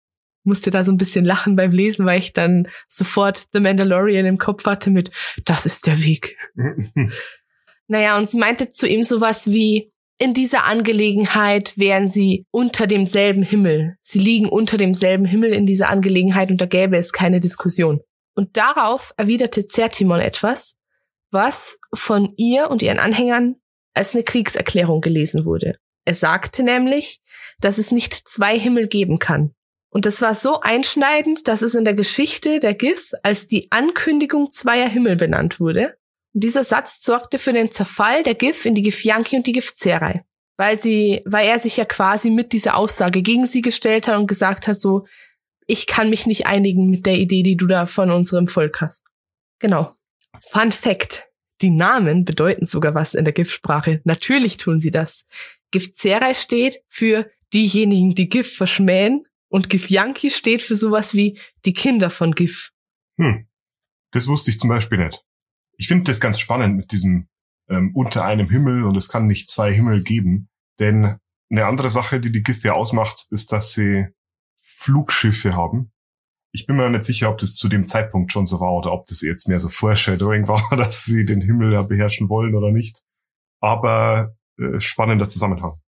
Musste 0.44 0.70
da 0.70 0.84
so 0.84 0.92
ein 0.92 0.98
bisschen 0.98 1.24
lachen 1.24 1.56
beim 1.56 1.72
Lesen, 1.72 2.04
weil 2.04 2.18
ich 2.18 2.34
dann 2.34 2.68
sofort 2.86 3.46
The 3.52 3.60
Mandalorian 3.60 4.26
im 4.26 4.38
Kopf 4.38 4.66
hatte 4.66 4.90
mit, 4.90 5.10
das 5.44 5.64
ist 5.64 5.86
der 5.86 6.04
Weg. 6.04 6.36
naja, 7.88 8.18
und 8.18 8.28
sie 8.28 8.36
meinte 8.36 8.68
zu 8.68 8.86
ihm 8.86 9.02
sowas 9.02 9.50
wie, 9.50 9.90
in 10.18 10.32
dieser 10.32 10.64
Angelegenheit 10.64 11.76
wären 11.76 12.08
sie 12.08 12.46
unter 12.50 12.86
demselben 12.86 13.42
Himmel. 13.42 13.96
Sie 14.00 14.20
liegen 14.20 14.48
unter 14.48 14.76
demselben 14.76 15.24
Himmel 15.24 15.52
in 15.52 15.66
dieser 15.66 15.88
Angelegenheit 15.88 16.50
und 16.50 16.60
da 16.60 16.66
gäbe 16.66 16.96
es 16.96 17.12
keine 17.12 17.40
Diskussion. 17.40 18.00
Und 18.34 18.56
darauf 18.56 19.12
erwiderte 19.16 19.66
Zertimon 19.66 20.20
etwas, 20.20 20.76
was 21.30 21.78
von 21.92 22.32
ihr 22.36 22.70
und 22.70 22.82
ihren 22.82 22.98
Anhängern 22.98 23.56
als 23.92 24.14
eine 24.14 24.24
Kriegserklärung 24.24 25.00
gelesen 25.00 25.44
wurde. 25.44 25.76
Er 26.04 26.14
sagte 26.14 26.62
nämlich, 26.62 27.20
dass 27.60 27.78
es 27.78 27.90
nicht 27.90 28.12
zwei 28.12 28.58
Himmel 28.58 28.88
geben 28.88 29.18
kann. 29.18 29.54
Und 29.90 30.06
das 30.06 30.20
war 30.20 30.34
so 30.34 30.60
einschneidend, 30.60 31.46
dass 31.48 31.62
es 31.62 31.74
in 31.74 31.84
der 31.84 31.94
Geschichte 31.94 32.58
der 32.58 32.74
Gith 32.74 33.14
als 33.22 33.46
die 33.46 33.70
Ankündigung 33.70 34.50
zweier 34.50 34.88
Himmel 34.88 35.16
benannt 35.16 35.60
wurde. 35.60 35.96
Dieser 36.36 36.64
Satz 36.64 37.00
sorgte 37.00 37.38
für 37.38 37.52
den 37.52 37.70
Zerfall 37.70 38.24
der 38.24 38.34
Gith 38.34 38.66
in 38.66 38.74
die 38.74 38.82
Githyanki 38.82 39.36
und 39.36 39.46
die 39.46 39.52
Githzerei. 39.52 40.24
Weil 40.56 40.76
sie, 40.76 41.22
weil 41.24 41.48
er 41.48 41.58
sich 41.58 41.76
ja 41.76 41.84
quasi 41.84 42.30
mit 42.30 42.52
dieser 42.52 42.76
Aussage 42.76 43.22
gegen 43.22 43.46
sie 43.46 43.62
gestellt 43.62 44.08
hat 44.08 44.18
und 44.18 44.26
gesagt 44.26 44.66
hat 44.66 44.80
so, 44.80 45.06
ich 45.66 45.86
kann 45.86 46.10
mich 46.10 46.26
nicht 46.26 46.46
einigen 46.46 46.90
mit 46.90 47.06
der 47.06 47.16
Idee, 47.16 47.42
die 47.42 47.56
du 47.56 47.66
da 47.66 47.86
von 47.86 48.10
unserem 48.10 48.48
Volk 48.48 48.80
hast. 48.80 49.04
Genau. 49.60 49.94
Fun 50.40 50.70
Fact. 50.70 51.28
Die 51.62 51.70
Namen 51.70 52.24
bedeuten 52.24 52.66
sogar 52.66 52.94
was 52.94 53.14
in 53.14 53.24
der 53.24 53.32
Giftsprache. 53.32 54.00
Natürlich 54.04 54.56
tun 54.56 54.80
sie 54.80 54.90
das. 54.90 55.26
Giftsera 55.70 56.34
steht 56.34 56.82
für 56.88 57.30
diejenigen, 57.52 58.14
die 58.14 58.28
Gif 58.28 58.56
verschmähen 58.56 59.24
und 59.48 59.70
Gif 59.70 59.88
Yankee 59.88 60.30
steht 60.30 60.62
für 60.62 60.74
sowas 60.74 61.14
wie 61.14 61.38
die 61.64 61.72
Kinder 61.72 62.10
von 62.10 62.32
Gif. 62.32 62.72
Hm. 63.18 63.46
Das 64.10 64.26
wusste 64.26 64.50
ich 64.50 64.58
zum 64.58 64.68
Beispiel 64.68 64.98
nicht. 64.98 65.24
Ich 65.76 65.88
finde 65.88 66.04
das 66.04 66.20
ganz 66.20 66.38
spannend 66.38 66.76
mit 66.76 66.92
diesem 66.92 67.28
ähm, 67.68 67.92
unter 67.94 68.24
einem 68.24 68.48
Himmel 68.48 68.84
und 68.84 68.96
es 68.96 69.08
kann 69.08 69.26
nicht 69.26 69.48
zwei 69.48 69.72
Himmel 69.72 70.02
geben. 70.02 70.48
Denn 70.78 71.16
eine 71.50 71.66
andere 71.66 71.90
Sache, 71.90 72.20
die 72.20 72.32
die 72.32 72.42
Gif 72.42 72.64
ja 72.64 72.72
ausmacht, 72.72 73.26
ist, 73.30 73.52
dass 73.52 73.72
sie 73.72 74.08
Flugschiffe 74.60 75.54
haben. 75.54 75.92
Ich 76.52 76.66
bin 76.66 76.76
mir 76.76 76.88
nicht 76.88 77.04
sicher, 77.04 77.30
ob 77.30 77.38
das 77.38 77.54
zu 77.54 77.68
dem 77.68 77.86
Zeitpunkt 77.86 78.32
schon 78.32 78.46
so 78.46 78.60
war 78.60 78.72
oder 78.72 78.92
ob 78.92 79.06
das 79.06 79.22
jetzt 79.22 79.48
mehr 79.48 79.60
so 79.60 79.68
Foreshadowing 79.68 80.46
war, 80.48 80.76
dass 80.76 81.04
sie 81.04 81.24
den 81.24 81.40
Himmel 81.40 81.72
ja 81.72 81.82
beherrschen 81.82 82.28
wollen 82.28 82.54
oder 82.54 82.70
nicht. 82.70 83.02
Aber 83.60 84.36
äh, 84.58 84.78
spannender 84.78 85.28
Zusammenhang. 85.28 85.80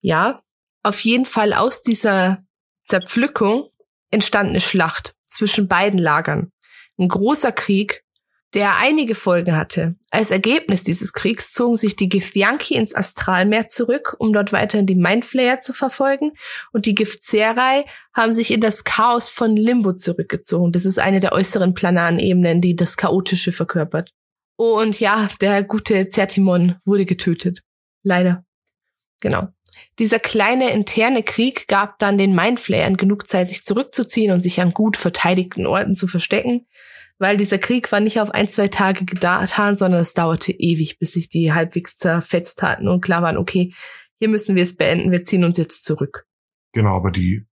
Ja, 0.00 0.42
auf 0.82 1.00
jeden 1.00 1.26
Fall 1.26 1.52
aus 1.52 1.82
dieser 1.82 2.44
Zerpflückung 2.84 3.70
entstand 4.10 4.50
eine 4.50 4.60
Schlacht 4.60 5.14
zwischen 5.24 5.68
beiden 5.68 5.98
Lagern. 5.98 6.52
Ein 6.98 7.08
großer 7.08 7.52
Krieg, 7.52 8.04
der 8.54 8.76
einige 8.76 9.14
Folgen 9.14 9.56
hatte. 9.56 9.94
Als 10.10 10.30
Ergebnis 10.30 10.84
dieses 10.84 11.12
Kriegs 11.12 11.52
zogen 11.52 11.74
sich 11.74 11.96
die 11.96 12.08
Githyanki 12.08 12.74
ins 12.74 12.94
Astralmeer 12.94 13.68
zurück, 13.68 14.14
um 14.18 14.32
dort 14.32 14.52
weiterhin 14.52 14.86
die 14.86 14.94
Mindflayer 14.94 15.60
zu 15.60 15.72
verfolgen, 15.72 16.32
und 16.72 16.86
die 16.86 16.94
Githzerai 16.94 17.84
haben 18.12 18.34
sich 18.34 18.50
in 18.52 18.60
das 18.60 18.84
Chaos 18.84 19.28
von 19.28 19.56
Limbo 19.56 19.94
zurückgezogen. 19.94 20.72
Das 20.72 20.84
ist 20.84 20.98
eine 20.98 21.20
der 21.20 21.32
äußeren 21.32 21.72
planaren 21.72 22.18
Ebenen, 22.18 22.60
die 22.60 22.76
das 22.76 22.96
Chaotische 22.96 23.52
verkörpert. 23.52 24.12
Und 24.56 25.00
ja, 25.00 25.28
der 25.40 25.64
gute 25.64 26.08
Zertimon 26.08 26.76
wurde 26.84 27.06
getötet. 27.06 27.62
Leider. 28.02 28.44
Genau. 29.20 29.48
Dieser 29.98 30.18
kleine 30.18 30.70
interne 30.72 31.22
Krieg 31.22 31.68
gab 31.68 31.98
dann 31.98 32.18
den 32.18 32.34
Mindflayern 32.34 32.96
genug 32.96 33.28
Zeit, 33.28 33.48
sich 33.48 33.64
zurückzuziehen 33.64 34.32
und 34.32 34.40
sich 34.40 34.60
an 34.60 34.72
gut 34.72 34.96
verteidigten 34.96 35.66
Orten 35.66 35.96
zu 35.96 36.06
verstecken, 36.06 36.66
weil 37.18 37.36
dieser 37.36 37.58
Krieg 37.58 37.90
war 37.92 38.00
nicht 38.00 38.20
auf 38.20 38.30
ein, 38.30 38.48
zwei 38.48 38.68
Tage 38.68 39.04
getan, 39.04 39.76
sondern 39.76 40.00
es 40.00 40.14
dauerte 40.14 40.52
ewig, 40.52 40.98
bis 40.98 41.12
sich 41.12 41.28
die 41.28 41.52
halbwegs 41.52 41.96
zerfetzt 41.96 42.62
hatten 42.62 42.88
und 42.88 43.00
klar 43.00 43.22
waren, 43.22 43.36
okay, 43.36 43.72
hier 44.18 44.28
müssen 44.28 44.56
wir 44.56 44.62
es 44.62 44.76
beenden, 44.76 45.10
wir 45.10 45.22
ziehen 45.22 45.44
uns 45.44 45.58
jetzt 45.58 45.84
zurück. 45.84 46.26
Genau, 46.72 46.96
aber 46.96 47.10
die, 47.10 47.44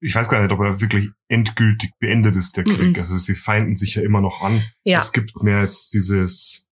ich 0.00 0.14
weiß 0.14 0.28
gar 0.28 0.42
nicht, 0.42 0.52
ob 0.52 0.60
er 0.60 0.80
wirklich 0.80 1.10
endgültig 1.28 1.92
beendet 1.98 2.36
ist, 2.36 2.56
der 2.56 2.64
Krieg. 2.64 2.78
Mm 2.78 2.92
-mm. 2.92 2.98
Also 2.98 3.16
sie 3.16 3.34
feinden 3.34 3.76
sich 3.76 3.94
ja 3.94 4.02
immer 4.02 4.20
noch 4.20 4.42
an. 4.42 4.64
Ja. 4.84 5.00
Es 5.00 5.12
gibt 5.12 5.40
mehr 5.42 5.62
jetzt 5.62 5.94
dieses 5.94 6.68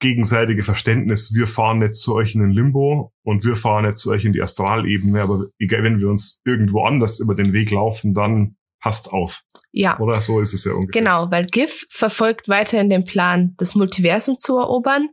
gegenseitige 0.00 0.62
Verständnis, 0.62 1.34
wir 1.34 1.46
fahren 1.46 1.82
jetzt 1.82 2.00
zu 2.00 2.14
euch 2.14 2.34
in 2.34 2.40
den 2.40 2.50
Limbo 2.50 3.12
und 3.22 3.44
wir 3.44 3.54
fahren 3.54 3.84
jetzt 3.84 4.00
zu 4.00 4.10
euch 4.10 4.24
in 4.24 4.32
die 4.32 4.40
Astralebene, 4.40 5.20
aber 5.20 5.46
egal, 5.58 5.84
wenn 5.84 6.00
wir 6.00 6.08
uns 6.08 6.40
irgendwo 6.44 6.84
anders 6.84 7.20
über 7.20 7.34
den 7.34 7.52
Weg 7.52 7.70
laufen, 7.70 8.14
dann 8.14 8.56
passt 8.80 9.12
auf. 9.12 9.42
Ja. 9.72 9.98
Oder 10.00 10.20
so 10.20 10.40
ist 10.40 10.52
es 10.52 10.64
ja 10.64 10.72
ungefähr. 10.72 11.00
Genau, 11.00 11.30
weil 11.30 11.46
GIF 11.46 11.86
verfolgt 11.90 12.48
weiterhin 12.48 12.90
den 12.90 13.04
Plan, 13.04 13.54
das 13.58 13.74
Multiversum 13.74 14.38
zu 14.38 14.58
erobern 14.58 15.08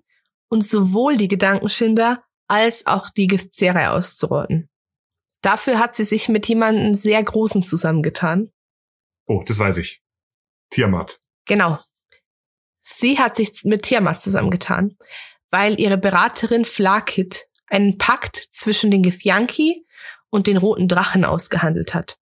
und 0.50 0.64
sowohl 0.64 1.18
die 1.18 1.28
Gedankenschinder 1.28 2.24
als 2.48 2.88
auch 2.88 3.10
die 3.10 3.28
Giftzere 3.28 3.92
auszurotten. 3.92 4.70
Dafür 5.42 5.80
hat 5.80 5.96
sie 5.96 6.04
sich 6.04 6.30
mit 6.30 6.48
jemandem 6.48 6.94
sehr 6.94 7.22
Großen 7.22 7.64
zusammengetan. 7.64 8.52
Oh, 9.28 9.44
das 9.46 9.60
weiß 9.60 9.78
ich. 9.78 10.02
Tiamat. 10.72 11.20
Genau. 11.46 11.78
Sie 12.80 13.20
hat 13.20 13.36
sich 13.36 13.64
mit 13.64 13.84
Tiamat 13.84 14.22
zusammengetan, 14.22 14.98
weil 15.52 15.80
ihre 15.80 15.98
Beraterin 15.98 16.66
Flakit 16.66 17.48
einen 17.68 17.98
Pakt 17.98 18.38
zwischen 18.38 18.92
den 18.92 19.04
Githyanki 19.04 19.86
und 20.30 20.48
den 20.48 20.58
roten 20.58 20.88
Drachen 20.88 21.26
ausgehandelt 21.26 21.94
hat. 21.94 22.18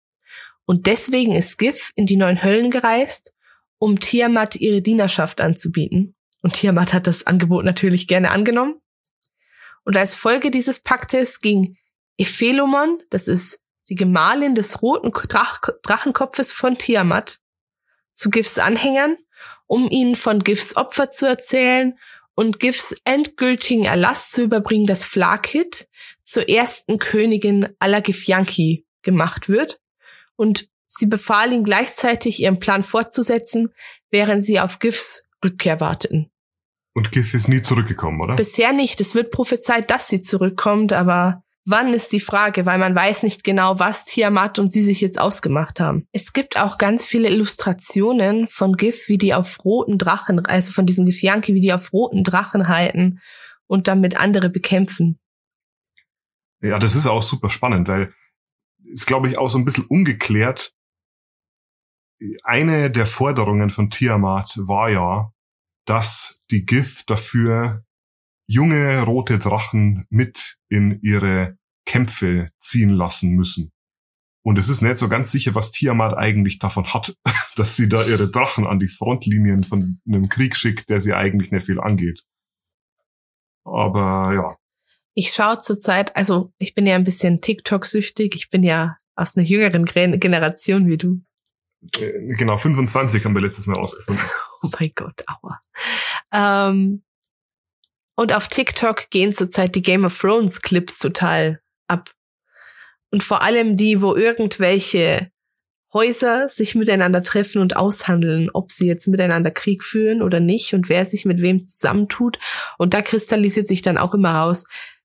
Und 0.67 0.87
deswegen 0.87 1.35
ist 1.35 1.59
Gif 1.59 1.91
in 1.95 2.07
die 2.07 2.17
neuen 2.17 2.43
Höllen 2.43 2.71
gereist, 2.71 3.33
um 3.79 4.01
Tiamat 4.01 4.57
ihre 4.57 4.81
Dienerschaft 4.81 5.41
anzubieten. 5.41 6.15
Und 6.41 6.55
Tiamat 6.55 6.93
hat 6.93 7.07
das 7.07 7.27
Angebot 7.27 7.65
natürlich 7.65 8.07
gerne 8.07 8.31
angenommen. 8.31 8.81
Und 9.85 9.97
als 9.97 10.15
Folge 10.15 10.51
dieses 10.51 10.81
Paktes 10.81 11.41
ging 11.41 11.77
Ephelomon, 12.17 13.03
das 13.11 13.29
ist 13.29 13.61
die 13.89 13.95
Gemahlin 13.95 14.55
des 14.55 14.81
roten 14.81 15.11
Drach 15.11 15.61
Drachenkopfes 15.83 16.53
von 16.53 16.79
Tiamat, 16.79 17.41
zu 18.15 18.31
Gifs 18.31 18.59
Anhängern 18.59 19.17
um 19.67 19.91
ihnen 19.91 20.17
von 20.17 20.43
Gifs 20.43 20.77
Opfer 20.77 21.11
zu 21.11 21.27
erzählen 21.27 21.99
und 22.35 22.59
Gifs 22.59 22.95
endgültigen 23.05 23.85
Erlass 23.85 24.31
zu 24.31 24.43
überbringen, 24.43 24.87
dass 24.87 25.05
Flakit 25.05 25.89
zur 26.23 26.49
ersten 26.49 26.99
Königin 26.99 27.69
aller 27.79 28.01
Githyanki 28.01 28.87
gemacht 29.03 29.49
wird. 29.49 29.81
Und 30.37 30.69
sie 30.87 31.07
befahl 31.07 31.53
ihn 31.53 31.65
gleichzeitig, 31.65 32.41
ihren 32.41 32.61
Plan 32.61 32.85
fortzusetzen, 32.85 33.73
während 34.11 34.45
sie 34.45 34.61
auf 34.61 34.79
Gifs 34.79 35.29
Rückkehr 35.45 35.81
warteten. 35.81 36.31
Und 36.95 37.11
Gif 37.13 37.35
ist 37.35 37.49
nie 37.49 37.61
zurückgekommen, 37.61 38.21
oder? 38.21 38.37
Bisher 38.37 38.73
nicht. 38.73 39.01
Es 39.01 39.15
wird 39.15 39.31
prophezeit, 39.33 39.91
dass 39.91 40.09
sie 40.09 40.21
zurückkommt, 40.21 40.93
aber 40.93 41.45
Wann 41.67 41.95
ist 41.95 42.13
die 42.13 42.21
Frage, 42.21 42.67
weil 42.67 42.79
man 42.79 42.95
weiß 42.95 43.23
nicht 43.23 43.43
genau, 43.43 43.79
was 43.79 44.05
Tiamat 44.05 44.59
und 44.59 44.71
sie 44.71 44.83
sich 44.83 45.01
jetzt 45.01 45.19
ausgemacht 45.19 45.81
haben. 45.81 46.07
Es 46.13 46.35
gibt 46.35 46.59
auch 46.59 46.77
ganz 46.77 47.07
viele 47.07 47.31
Illustrationen 47.31 48.49
von 48.49 48.75
GIF, 48.75 49.09
wie 49.09 49.17
die 49.17 49.33
auf 49.33 49.65
roten 49.65 49.97
Drachen, 49.97 50.45
also 50.45 50.73
von 50.73 50.85
diesen 50.85 51.07
Githyanki, 51.07 51.55
wie 51.55 51.61
die 51.61 51.73
auf 51.73 51.95
roten 51.95 52.23
Drachen 52.23 52.69
halten 52.69 53.21
und 53.67 53.89
damit 53.89 54.21
andere 54.21 54.51
bekämpfen. 54.51 55.19
Ja, 56.61 56.79
das 56.79 56.95
ist 56.95 57.07
auch 57.07 57.23
super 57.23 57.49
spannend, 57.49 57.89
weil 57.89 58.13
ist, 58.95 59.07
glaube 59.07 59.29
ich, 59.29 59.39
auch 59.39 59.49
so 59.49 59.59
ein 59.59 59.65
bisschen 59.65 59.87
ungeklärt. 59.87 60.73
Eine 62.45 62.91
der 62.91 63.07
Forderungen 63.07 63.69
von 63.69 63.91
Tiamat 63.91 64.57
war 64.57 64.89
ja, 64.89 65.33
dass 65.85 66.41
die 66.51 66.65
GIF 66.65 67.05
dafür 67.05 67.85
junge 68.47 69.03
rote 69.03 69.39
Drachen 69.39 70.07
mit 70.11 70.59
in 70.69 71.01
ihre 71.03 71.59
Kämpfe 71.85 72.51
ziehen 72.61 72.91
lassen 72.91 73.35
müssen. 73.35 73.73
Und 74.47 74.59
es 74.59 74.69
ist 74.69 74.81
nicht 74.81 74.99
so 74.99 75.09
ganz 75.09 75.33
sicher, 75.33 75.55
was 75.55 75.73
Tiamat 75.73 76.17
eigentlich 76.17 76.59
davon 76.59 76.93
hat, 76.95 77.17
dass 77.57 77.77
sie 77.77 77.89
da 77.89 78.05
ihre 78.05 78.31
Drachen 78.31 78.67
an 78.67 78.79
die 78.79 78.89
Frontlinien 78.89 79.65
von 79.65 80.01
einem 80.07 80.29
Krieg 80.29 80.55
schickt, 80.55 80.89
der 80.89 81.01
sie 81.01 81.15
eigentlich 81.15 81.51
nicht 81.51 81.67
viel 81.67 81.81
angeht. 81.81 82.25
Aber 83.65 84.33
ja. 84.35 84.57
Ich 85.15 85.33
schaue 85.33 85.61
zurzeit, 85.61 86.15
also 86.17 86.53
ich 86.59 86.75
bin 86.75 86.87
ja 86.87 86.97
ein 86.97 87.05
bisschen 87.05 87.41
TikTok-süchtig. 87.41 88.35
Ich 88.35 88.51
bin 88.51 88.63
ja 88.63 88.97
aus 89.15 89.37
einer 89.37 89.47
jüngeren 89.47 89.85
Generation 89.85 90.89
wie 90.89 90.99
du. 90.99 91.21
Äh, 91.99 92.35
genau, 92.35 92.59
25 92.59 93.25
haben 93.25 93.35
wir 93.35 93.43
letztes 93.43 93.67
Mal 93.67 93.79
ausgefunden. 93.79 94.25
Oh 94.63 94.71
mein 94.81 94.93
Gott, 94.95 95.23
aua. 95.27 95.61
Ähm, 96.33 97.03
und 98.15 98.33
auf 98.33 98.49
TikTok 98.49 99.11
gehen 99.11 99.35
zurzeit 99.35 99.75
die 99.75 99.83
Game 99.83 100.07
of 100.07 100.19
Thrones 100.19 100.63
Clips 100.63 100.99
total 100.99 101.61
ab. 101.87 102.11
Und 103.11 103.23
vor 103.23 103.43
allem 103.43 103.77
die, 103.77 104.01
wo 104.01 104.15
irgendwelche 104.15 105.31
Häuser 105.93 106.49
sich 106.49 106.75
miteinander 106.75 107.23
treffen 107.23 107.61
und 107.61 107.77
aushandeln, 107.77 108.49
ob 108.53 108.73
sie 108.73 108.87
jetzt 108.87 109.07
miteinander 109.07 109.51
Krieg 109.51 109.85
führen 109.85 110.23
oder 110.23 110.41
nicht 110.41 110.75
und 110.75 110.89
wer 110.89 111.05
sich 111.05 111.27
mit 111.27 111.43
wem 111.43 111.65
zusammentut. 111.65 112.39
Und 112.79 112.95
da 112.95 113.03
kristallisiert 113.03 113.69
sich 113.69 113.83
dann 113.83 113.99
auch 113.99 114.15
immer 114.15 114.35
raus, 114.35 114.65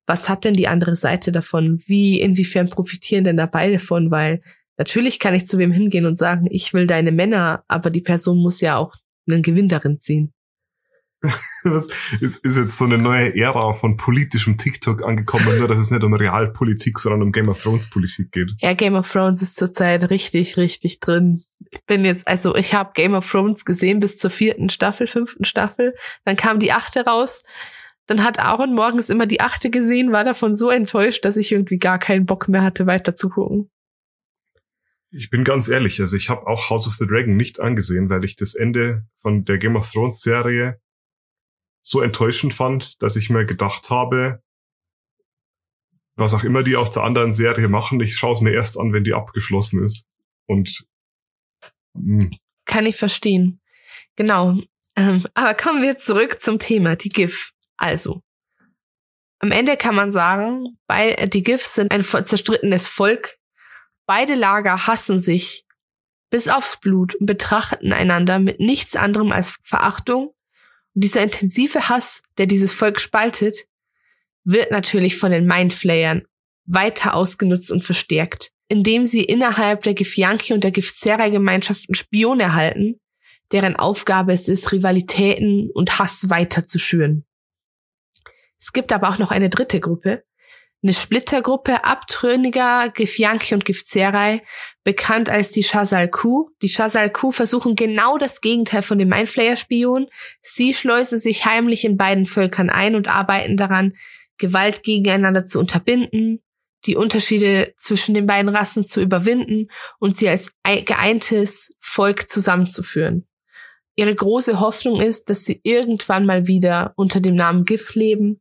was 0.09 0.27
hat 0.27 0.43
denn 0.43 0.55
die 0.55 0.67
andere 0.67 0.95
Seite 0.95 1.31
davon? 1.31 1.83
Wie, 1.85 2.19
inwiefern 2.19 2.67
profitieren 2.67 3.25
denn 3.25 3.37
da 3.37 3.45
beide 3.45 3.77
von? 3.77 4.09
Weil 4.09 4.41
natürlich 4.75 5.19
kann 5.19 5.35
ich 5.35 5.45
zu 5.45 5.59
wem 5.59 5.71
hingehen 5.71 6.07
und 6.07 6.17
sagen, 6.17 6.47
ich 6.49 6.73
will 6.73 6.87
deine 6.87 7.11
Männer, 7.11 7.63
aber 7.67 7.91
die 7.91 8.01
Person 8.01 8.39
muss 8.39 8.59
ja 8.59 8.77
auch 8.77 8.95
einen 9.29 9.43
Gewinn 9.43 9.69
darin 9.69 9.99
ziehen. 9.99 10.33
Das 11.65 11.89
ist, 12.21 12.37
ist 12.45 12.55
jetzt 12.55 12.77
so 12.77 12.85
eine 12.85 12.97
neue 12.97 13.35
Ära 13.35 13.73
von 13.73 13.97
politischem 13.97 14.57
TikTok 14.57 15.05
angekommen, 15.05 15.59
nur 15.59 15.67
dass 15.67 15.77
es 15.77 15.91
nicht 15.91 16.05
um 16.05 16.13
Realpolitik, 16.13 16.97
sondern 16.97 17.21
um 17.21 17.33
Game 17.33 17.49
of 17.49 17.61
Thrones 17.61 17.89
Politik 17.89 18.31
geht. 18.31 18.53
Ja, 18.61 18.71
Game 18.71 18.95
of 18.95 19.11
Thrones 19.11 19.41
ist 19.41 19.57
zurzeit 19.57 20.09
richtig, 20.09 20.55
richtig 20.55 21.01
drin. 21.01 21.43
Ich 21.69 21.85
bin 21.85 22.05
jetzt, 22.05 22.25
also 22.29 22.55
ich 22.55 22.73
habe 22.73 22.91
Game 22.93 23.13
of 23.13 23.29
Thrones 23.29 23.65
gesehen 23.65 23.99
bis 23.99 24.17
zur 24.17 24.29
vierten 24.29 24.69
Staffel, 24.69 25.05
fünften 25.07 25.43
Staffel. 25.43 25.93
Dann 26.23 26.37
kam 26.37 26.59
die 26.59 26.71
achte 26.71 27.03
raus. 27.03 27.43
Dann 28.09 28.23
hat 28.23 28.39
Aaron 28.39 28.73
morgens 28.73 29.09
immer 29.09 29.27
die 29.27 29.39
achte 29.39 29.69
gesehen, 29.69 30.11
war 30.11 30.23
davon 30.23 30.55
so 30.55 30.71
enttäuscht, 30.71 31.23
dass 31.25 31.37
ich 31.37 31.51
irgendwie 31.51 31.77
gar 31.77 31.99
keinen 31.99 32.25
Bock 32.25 32.47
mehr 32.47 32.63
hatte, 32.63 32.87
weiter 32.87 33.15
zu 33.15 33.29
gucken. 33.29 33.69
Ich 35.11 35.29
bin 35.29 35.43
ganz 35.43 35.67
ehrlich, 35.67 36.01
also 36.01 36.17
ich 36.17 36.27
habe 36.27 36.47
auch 36.47 36.71
House 36.71 36.87
of 36.87 36.95
the 36.95 37.05
Dragon 37.05 37.37
nicht 37.37 37.59
angesehen, 37.59 38.09
weil 38.09 38.25
ich 38.25 38.35
das 38.35 38.55
Ende 38.55 39.05
von 39.17 39.45
der 39.45 39.59
Game 39.59 39.75
of 39.75 39.91
Thrones 39.91 40.23
Serie 40.23 40.81
so 41.81 42.01
enttäuschend 42.01 42.51
fand, 42.51 42.99
dass 43.03 43.15
ich 43.15 43.29
mir 43.29 43.45
gedacht 43.45 43.91
habe, 43.91 44.41
was 46.15 46.33
auch 46.33 46.43
immer 46.43 46.63
die 46.63 46.77
aus 46.77 46.89
der 46.89 47.03
anderen 47.03 47.31
Serie 47.31 47.67
machen, 47.67 47.99
ich 48.01 48.15
schaue 48.15 48.33
es 48.33 48.41
mir 48.41 48.53
erst 48.53 48.79
an, 48.79 48.91
wenn 48.91 49.03
die 49.03 49.13
abgeschlossen 49.13 49.83
ist. 49.83 50.07
Und 50.47 50.83
mh. 51.93 52.23
Hm. 52.23 52.31
kann 52.65 52.87
ich 52.87 52.95
verstehen. 52.95 53.61
Genau. 54.15 54.57
Ähm, 54.95 55.23
aber 55.35 55.53
kommen 55.53 55.83
wir 55.83 55.99
zurück 55.99 56.41
zum 56.41 56.57
Thema, 56.57 56.95
die 56.95 57.09
GIF. 57.09 57.53
Also, 57.79 58.21
am 59.39 59.51
Ende 59.51 59.77
kann 59.77 59.95
man 59.95 60.11
sagen, 60.11 60.77
weil 60.87 61.15
die 61.29 61.43
GIFs 61.43 61.75
sind 61.75 61.91
ein 61.91 62.03
zerstrittenes 62.03 62.87
Volk. 62.87 63.37
Beide 64.05 64.35
Lager 64.35 64.85
hassen 64.85 65.19
sich 65.21 65.65
bis 66.29 66.47
aufs 66.47 66.79
Blut 66.79 67.15
und 67.15 67.25
betrachten 67.25 67.93
einander 67.93 68.37
mit 68.39 68.59
nichts 68.59 68.95
anderem 68.95 69.31
als 69.31 69.57
Verachtung 69.63 70.27
und 70.93 71.03
dieser 71.03 71.23
intensive 71.23 71.89
Hass, 71.89 72.21
der 72.37 72.45
dieses 72.45 72.73
Volk 72.73 72.99
spaltet, 72.99 73.65
wird 74.43 74.71
natürlich 74.71 75.17
von 75.17 75.31
den 75.31 75.45
Mindflayern 75.45 76.23
weiter 76.65 77.13
ausgenutzt 77.15 77.71
und 77.71 77.85
verstärkt. 77.85 78.51
indem 78.71 79.05
sie 79.05 79.23
innerhalb 79.23 79.81
der 79.81 79.95
Githyanki 79.95 80.53
und 80.53 80.63
der 80.63 80.69
Githzerai-Gemeinschaften 80.69 81.95
Spione 81.95 82.43
erhalten, 82.43 82.99
deren 83.51 83.75
Aufgabe 83.75 84.31
es 84.31 84.47
ist, 84.47 84.71
Rivalitäten 84.71 85.71
und 85.73 85.97
Hass 85.97 86.29
weiter 86.29 86.63
zu 86.65 86.77
schüren. 86.77 87.25
Es 88.59 88.73
gibt 88.73 88.91
aber 88.91 89.09
auch 89.09 89.17
noch 89.17 89.31
eine 89.31 89.49
dritte 89.49 89.79
Gruppe, 89.79 90.23
eine 90.81 90.93
Splittergruppe 90.93 91.83
abtrünniger 91.83 92.89
Githyanki 92.89 93.53
und 93.53 93.65
Githzerai, 93.65 94.43
bekannt 94.83 95.29
als 95.29 95.51
die 95.51 95.63
Shazal-Ku. 95.63 96.51
Die 96.61 96.69
Shazal-Ku 96.69 97.31
versuchen 97.31 97.75
genau 97.75 98.17
das 98.17 98.39
Gegenteil 98.39 98.81
von 98.81 98.97
dem 98.97 99.09
Mindflayer-Spion. 99.09 100.07
Sie 100.41 100.73
schleusen 100.73 101.19
sich 101.19 101.45
heimlich 101.45 101.83
in 101.83 101.97
beiden 101.97 102.25
Völkern 102.25 102.69
ein 102.69 102.95
und 102.95 103.09
arbeiten 103.09 103.57
daran, 103.57 103.93
Gewalt 104.37 104.83
gegeneinander 104.83 105.43
zu 105.43 105.59
unterbinden, 105.59 106.41
die 106.85 106.95
Unterschiede 106.95 107.73
zwischen 107.77 108.13
den 108.15 108.25
beiden 108.25 108.49
Rassen 108.49 108.85
zu 108.85 109.01
überwinden 109.01 109.67
und 109.99 110.15
sie 110.15 110.29
als 110.29 110.53
geeintes 110.63 111.75
Volk 111.79 112.29
zusammenzuführen. 112.29 113.27
Ihre 113.97 114.15
große 114.15 114.61
Hoffnung 114.61 115.01
ist, 115.01 115.29
dass 115.29 115.43
sie 115.43 115.59
irgendwann 115.63 116.25
mal 116.25 116.47
wieder 116.47 116.93
unter 116.95 117.19
dem 117.19 117.35
Namen 117.35 117.65
GIF 117.65 117.95
leben, 117.95 118.39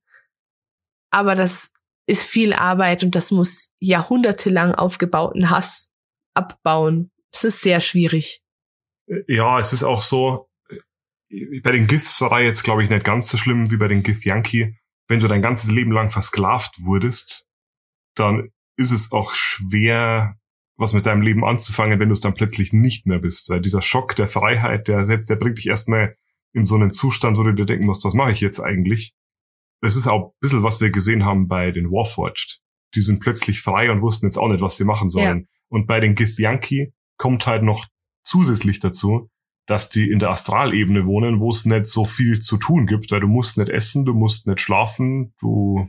aber 1.11 1.35
das 1.35 1.73
ist 2.07 2.25
viel 2.25 2.53
Arbeit 2.53 3.05
und 3.05 3.15
das 3.15 3.31
muss 3.31 3.73
jahrhundertelang 3.81 4.75
aufgebauten 4.75 5.51
Hass 5.51 5.91
abbauen. 6.35 7.11
Es 7.33 7.45
ist 7.45 7.61
sehr 7.61 7.81
schwierig. 7.81 8.43
Ja, 9.27 9.59
es 9.59 9.73
ist 9.73 9.83
auch 9.83 10.01
so, 10.01 10.49
äh, 11.31 11.61
bei 11.61 11.73
den 11.73 11.87
Giths 11.87 12.21
war 12.21 12.41
jetzt, 12.41 12.63
glaube 12.63 12.83
ich, 12.83 12.91
nicht 12.91 13.05
ganz 13.05 13.29
so 13.29 13.37
schlimm 13.37 13.71
wie 13.71 13.77
bei 13.77 13.89
den 13.89 14.03
Gith 14.03 14.25
Yankee. 14.25 14.79
Wenn 15.09 15.21
du 15.21 15.29
dein 15.29 15.43
ganzes 15.43 15.71
Leben 15.71 15.93
lang 15.93 16.11
versklavt 16.11 16.83
wurdest, 16.83 17.47
dann 18.15 18.51
ist 18.77 18.93
es 18.93 19.13
auch 19.13 19.35
schwer, 19.35 20.37
was 20.77 20.95
mit 20.95 21.07
deinem 21.07 21.23
Leben 21.23 21.45
anzufangen, 21.45 21.99
wenn 21.99 22.09
du 22.09 22.13
es 22.13 22.21
dann 22.21 22.35
plötzlich 22.35 22.73
nicht 22.73 23.07
mehr 23.07 23.19
bist. 23.19 23.51
Weil 23.51 23.61
dieser 23.61 23.83
Schock 23.83 24.15
der 24.17 24.29
Freiheit, 24.29 24.89
der 24.89 25.05
setzt, 25.05 25.29
der 25.29 25.37
bringt 25.37 25.59
dich 25.59 25.67
erstmal 25.67 26.15
in 26.53 26.65
so 26.65 26.77
einen 26.77 26.93
Zustand, 26.93 27.37
wo 27.37 27.43
du 27.43 27.53
dir 27.53 27.67
denken 27.67 27.87
musst, 27.87 28.05
was 28.05 28.15
mache 28.15 28.33
ich 28.33 28.41
jetzt 28.41 28.61
eigentlich? 28.61 29.15
Das 29.81 29.97
ist 29.97 30.07
auch 30.07 30.29
ein 30.29 30.33
bisschen, 30.41 30.63
was 30.63 30.81
wir 30.81 30.91
gesehen 30.91 31.25
haben 31.25 31.49
bei 31.49 31.71
den 31.71 31.91
Warforged. 31.91 32.61
Die 32.95 33.01
sind 33.01 33.21
plötzlich 33.21 33.61
frei 33.61 33.91
und 33.91 34.03
wussten 34.03 34.27
jetzt 34.27 34.39
auch 34.39 34.49
nicht, 34.49 34.61
was 34.61 34.77
sie 34.77 34.85
machen 34.85 35.09
sollen. 35.09 35.41
Ja. 35.41 35.47
Und 35.69 35.87
bei 35.87 36.01
den 36.01 36.15
Githyanki 36.15 36.93
kommt 37.17 37.47
halt 37.47 37.63
noch 37.63 37.87
zusätzlich 38.23 38.81
dazu, 38.81 39.31
dass 39.67 39.91
die 39.91 40.11
in 40.11 40.19
der 40.19 40.31
Astralebene 40.31 41.07
wohnen, 41.07 41.41
wo 41.41 41.51
es 41.51 41.67
nicht 41.67 41.87
so 41.87 42.07
viel 42.07 42.39
zu 42.39 42.57
tun 42.57 42.87
gibt, 42.87 43.11
weil 43.11 43.21
du 43.21 43.29
musst 43.29 43.59
nicht 43.59 43.69
essen, 43.69 44.07
du 44.07 44.15
musst 44.15 44.47
nicht 44.47 44.61
schlafen, 44.61 45.35
du 45.41 45.89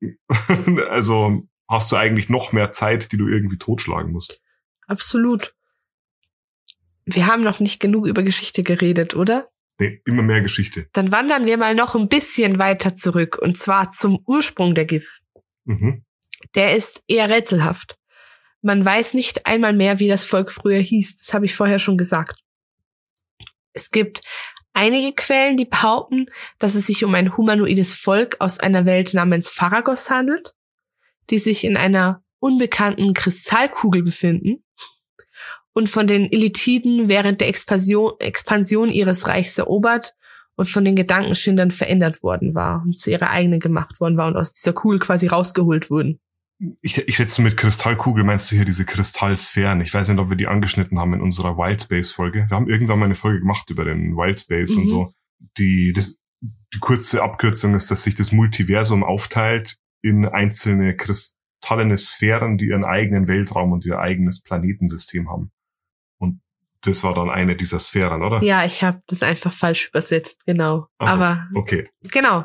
also 0.88 1.42
hast 1.68 1.92
du 1.92 1.96
eigentlich 1.96 2.28
noch 2.28 2.52
mehr 2.52 2.72
Zeit, 2.72 3.12
die 3.12 3.16
du 3.16 3.28
irgendwie 3.28 3.58
totschlagen 3.58 4.12
musst. 4.12 4.40
Absolut. 4.86 5.54
Wir 7.04 7.26
haben 7.26 7.42
noch 7.42 7.60
nicht 7.60 7.80
genug 7.80 8.06
über 8.06 8.22
Geschichte 8.22 8.62
geredet, 8.62 9.14
oder? 9.14 9.48
Nee, 9.78 10.00
immer 10.04 10.22
mehr 10.22 10.40
Geschichte. 10.40 10.86
Dann 10.92 11.10
wandern 11.10 11.46
wir 11.46 11.56
mal 11.56 11.74
noch 11.74 11.94
ein 11.94 12.08
bisschen 12.08 12.58
weiter 12.58 12.94
zurück, 12.94 13.38
und 13.38 13.58
zwar 13.58 13.90
zum 13.90 14.22
Ursprung 14.26 14.74
der 14.74 14.84
GIF. 14.84 15.20
Mhm. 15.64 16.04
Der 16.54 16.76
ist 16.76 17.02
eher 17.08 17.28
rätselhaft. 17.28 17.98
Man 18.62 18.84
weiß 18.84 19.14
nicht 19.14 19.46
einmal 19.46 19.72
mehr, 19.72 19.98
wie 19.98 20.08
das 20.08 20.24
Volk 20.24 20.52
früher 20.52 20.78
hieß. 20.78 21.16
Das 21.16 21.34
habe 21.34 21.44
ich 21.44 21.54
vorher 21.54 21.78
schon 21.78 21.98
gesagt. 21.98 22.40
Es 23.72 23.90
gibt 23.90 24.20
einige 24.72 25.12
Quellen, 25.14 25.56
die 25.56 25.64
behaupten, 25.64 26.26
dass 26.58 26.74
es 26.74 26.86
sich 26.86 27.04
um 27.04 27.14
ein 27.14 27.36
humanoides 27.36 27.92
Volk 27.92 28.36
aus 28.38 28.60
einer 28.60 28.84
Welt 28.86 29.12
namens 29.12 29.48
Pharagos 29.48 30.08
handelt, 30.08 30.54
die 31.30 31.38
sich 31.38 31.64
in 31.64 31.76
einer 31.76 32.22
unbekannten 32.38 33.14
Kristallkugel 33.14 34.02
befinden 34.02 34.64
und 35.74 35.88
von 35.88 36.06
den 36.06 36.30
Elitiden 36.32 37.08
während 37.08 37.40
der 37.40 37.48
Expansion, 37.48 38.12
Expansion 38.20 38.88
ihres 38.88 39.26
Reichs 39.26 39.58
erobert 39.58 40.14
und 40.56 40.68
von 40.68 40.84
den 40.84 40.96
Gedankenschindern 40.96 41.72
verändert 41.72 42.22
worden 42.22 42.54
war 42.54 42.82
und 42.84 42.96
zu 42.96 43.10
ihrer 43.10 43.30
eigenen 43.30 43.60
gemacht 43.60 44.00
worden 44.00 44.16
war 44.16 44.28
und 44.28 44.36
aus 44.36 44.52
dieser 44.52 44.72
Kugel 44.72 45.00
quasi 45.00 45.26
rausgeholt 45.26 45.90
wurden. 45.90 46.20
Ich, 46.80 46.96
ich 46.96 47.16
schätze, 47.16 47.42
mit 47.42 47.56
Kristallkugel 47.56 48.22
meinst 48.22 48.50
du 48.50 48.56
hier 48.56 48.64
diese 48.64 48.84
Kristallsphären. 48.84 49.80
Ich 49.80 49.92
weiß 49.92 50.08
nicht, 50.08 50.20
ob 50.20 50.30
wir 50.30 50.36
die 50.36 50.46
angeschnitten 50.46 50.98
haben 50.98 51.12
in 51.12 51.20
unserer 51.20 51.58
Wildspace-Folge. 51.58 52.46
Wir 52.48 52.56
haben 52.56 52.68
irgendwann 52.68 53.00
mal 53.00 53.06
eine 53.06 53.16
Folge 53.16 53.40
gemacht 53.40 53.68
über 53.70 53.84
den 53.84 54.16
Wildspace 54.16 54.76
mhm. 54.76 54.82
und 54.82 54.88
so. 54.88 55.12
Die, 55.58 55.92
das, 55.92 56.16
die 56.40 56.78
kurze 56.78 57.22
Abkürzung 57.22 57.74
ist, 57.74 57.90
dass 57.90 58.04
sich 58.04 58.14
das 58.14 58.30
Multiversum 58.30 59.02
aufteilt 59.02 59.76
in 60.00 60.26
einzelne 60.26 60.94
kristallene 60.94 61.96
Sphären, 61.96 62.56
die 62.56 62.66
ihren 62.66 62.84
eigenen 62.84 63.26
Weltraum 63.26 63.72
und 63.72 63.84
ihr 63.84 63.98
eigenes 63.98 64.40
Planetensystem 64.40 65.28
haben. 65.28 65.50
Das 66.84 67.02
war 67.02 67.14
dann 67.14 67.30
eine 67.30 67.56
dieser 67.56 67.78
Sphären, 67.78 68.22
oder? 68.22 68.42
Ja, 68.42 68.64
ich 68.64 68.82
habe 68.82 69.00
das 69.06 69.22
einfach 69.22 69.52
falsch 69.52 69.88
übersetzt, 69.88 70.44
genau. 70.46 70.86
So, 70.98 71.06
Aber 71.06 71.48
okay. 71.54 71.88
Genau. 72.02 72.44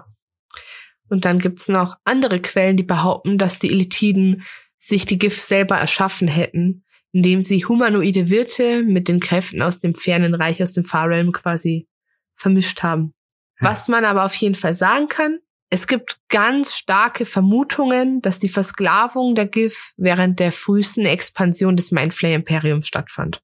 Und 1.10 1.26
dann 1.26 1.40
gibt's 1.40 1.68
noch 1.68 1.98
andere 2.06 2.40
Quellen, 2.40 2.78
die 2.78 2.84
behaupten, 2.84 3.38
dass 3.38 3.60
die 3.60 3.72
Elitiden 3.72 4.44
sich 4.78 5.06
die 5.06 5.18
GIF 5.18 5.40
selber 5.40 5.78
erschaffen 5.78 6.28
hätten, 6.28 6.86
indem 7.12 7.42
sie 7.42 7.66
humanoide 7.66 8.30
Wirte 8.30 8.84
mit 8.84 9.08
den 9.08 9.20
Kräften 9.20 9.62
aus 9.62 9.80
dem 9.80 9.96
fernen 9.96 10.36
Reich, 10.36 10.62
aus 10.62 10.72
dem 10.72 10.86
Far 10.86 11.10
Realm 11.10 11.32
quasi 11.32 11.88
vermischt 12.36 12.84
haben. 12.84 13.14
Hm. 13.56 13.68
Was 13.68 13.88
man 13.88 14.06
aber 14.06 14.24
auf 14.24 14.36
jeden 14.36 14.56
Fall 14.56 14.76
sagen 14.76 15.08
kann, 15.08 15.40
es 15.72 15.86
gibt 15.86 16.20
ganz 16.30 16.76
starke 16.76 17.26
Vermutungen, 17.26 18.22
dass 18.22 18.40
die 18.40 18.50
Versklavung 18.50 19.36
der 19.36 19.46
GIF 19.46 19.94
während 19.98 20.40
der 20.40 20.52
frühesten 20.52 21.06
Expansion 21.06 21.76
des 21.76 21.92
Mindflay 21.92 22.34
Imperiums 22.34 22.88
stattfand. 22.88 23.42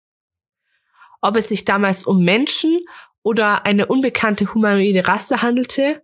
Ob 1.26 1.36
es 1.38 1.50
sich 1.50 1.66
damals 1.66 2.04
um 2.04 2.24
Menschen 2.24 2.82
oder 3.24 3.66
eine 3.66 3.88
unbekannte 3.88 4.54
humanoide 4.54 5.08
Rasse 5.08 5.42
handelte, 5.42 6.04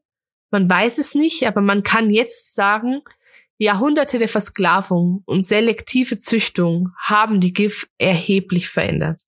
man 0.50 0.68
weiß 0.68 0.98
es 0.98 1.14
nicht, 1.14 1.46
aber 1.46 1.62
man 1.62 1.84
kann 1.84 2.10
jetzt 2.10 2.56
sagen, 2.56 3.02
Jahrhunderte 3.60 4.18
der 4.18 4.28
Versklavung 4.28 5.22
und 5.28 5.46
selektive 5.46 6.18
Züchtung 6.18 6.90
haben 6.98 7.40
die 7.40 7.54
GIF 7.54 7.88
erheblich 8.00 8.68
verändert. 8.70 9.22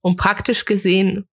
Und 0.00 0.16
praktisch 0.16 0.64
gesehen 0.64 1.28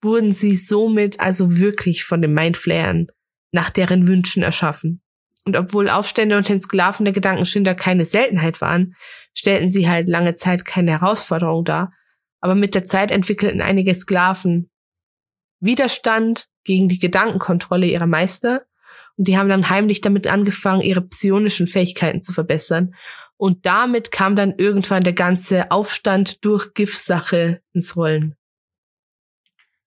wurden 0.00 0.32
sie 0.32 0.56
somit 0.56 1.20
also 1.20 1.58
wirklich 1.58 2.04
von 2.04 2.22
den 2.22 2.32
Mindflayern 2.32 3.08
nach 3.52 3.68
deren 3.68 4.08
Wünschen 4.08 4.42
erschaffen. 4.42 5.02
Und 5.44 5.58
obwohl 5.58 5.90
Aufstände 5.90 6.38
und 6.38 6.48
den 6.48 6.62
Sklaven 6.62 7.04
der 7.04 7.12
Gedankenschinder 7.12 7.74
keine 7.74 8.06
Seltenheit 8.06 8.62
waren, 8.62 8.94
stellten 9.34 9.68
sie 9.68 9.90
halt 9.90 10.08
lange 10.08 10.32
Zeit 10.32 10.64
keine 10.64 10.92
Herausforderung 10.92 11.66
dar, 11.66 11.92
aber 12.40 12.54
mit 12.54 12.74
der 12.74 12.84
Zeit 12.84 13.10
entwickelten 13.10 13.60
einige 13.60 13.94
Sklaven 13.94 14.70
Widerstand 15.60 16.48
gegen 16.64 16.88
die 16.88 16.98
Gedankenkontrolle 16.98 17.86
ihrer 17.86 18.06
Meister 18.06 18.66
und 19.16 19.28
die 19.28 19.38
haben 19.38 19.48
dann 19.48 19.70
heimlich 19.70 20.00
damit 20.00 20.26
angefangen, 20.26 20.82
ihre 20.82 21.00
psionischen 21.00 21.66
Fähigkeiten 21.66 22.22
zu 22.22 22.32
verbessern. 22.32 22.94
Und 23.38 23.66
damit 23.66 24.10
kam 24.10 24.36
dann 24.36 24.54
irgendwann 24.56 25.04
der 25.04 25.12
ganze 25.12 25.70
Aufstand 25.70 26.44
durch 26.44 26.72
GIF-Sache 26.74 27.60
ins 27.72 27.96
Rollen. 27.96 28.34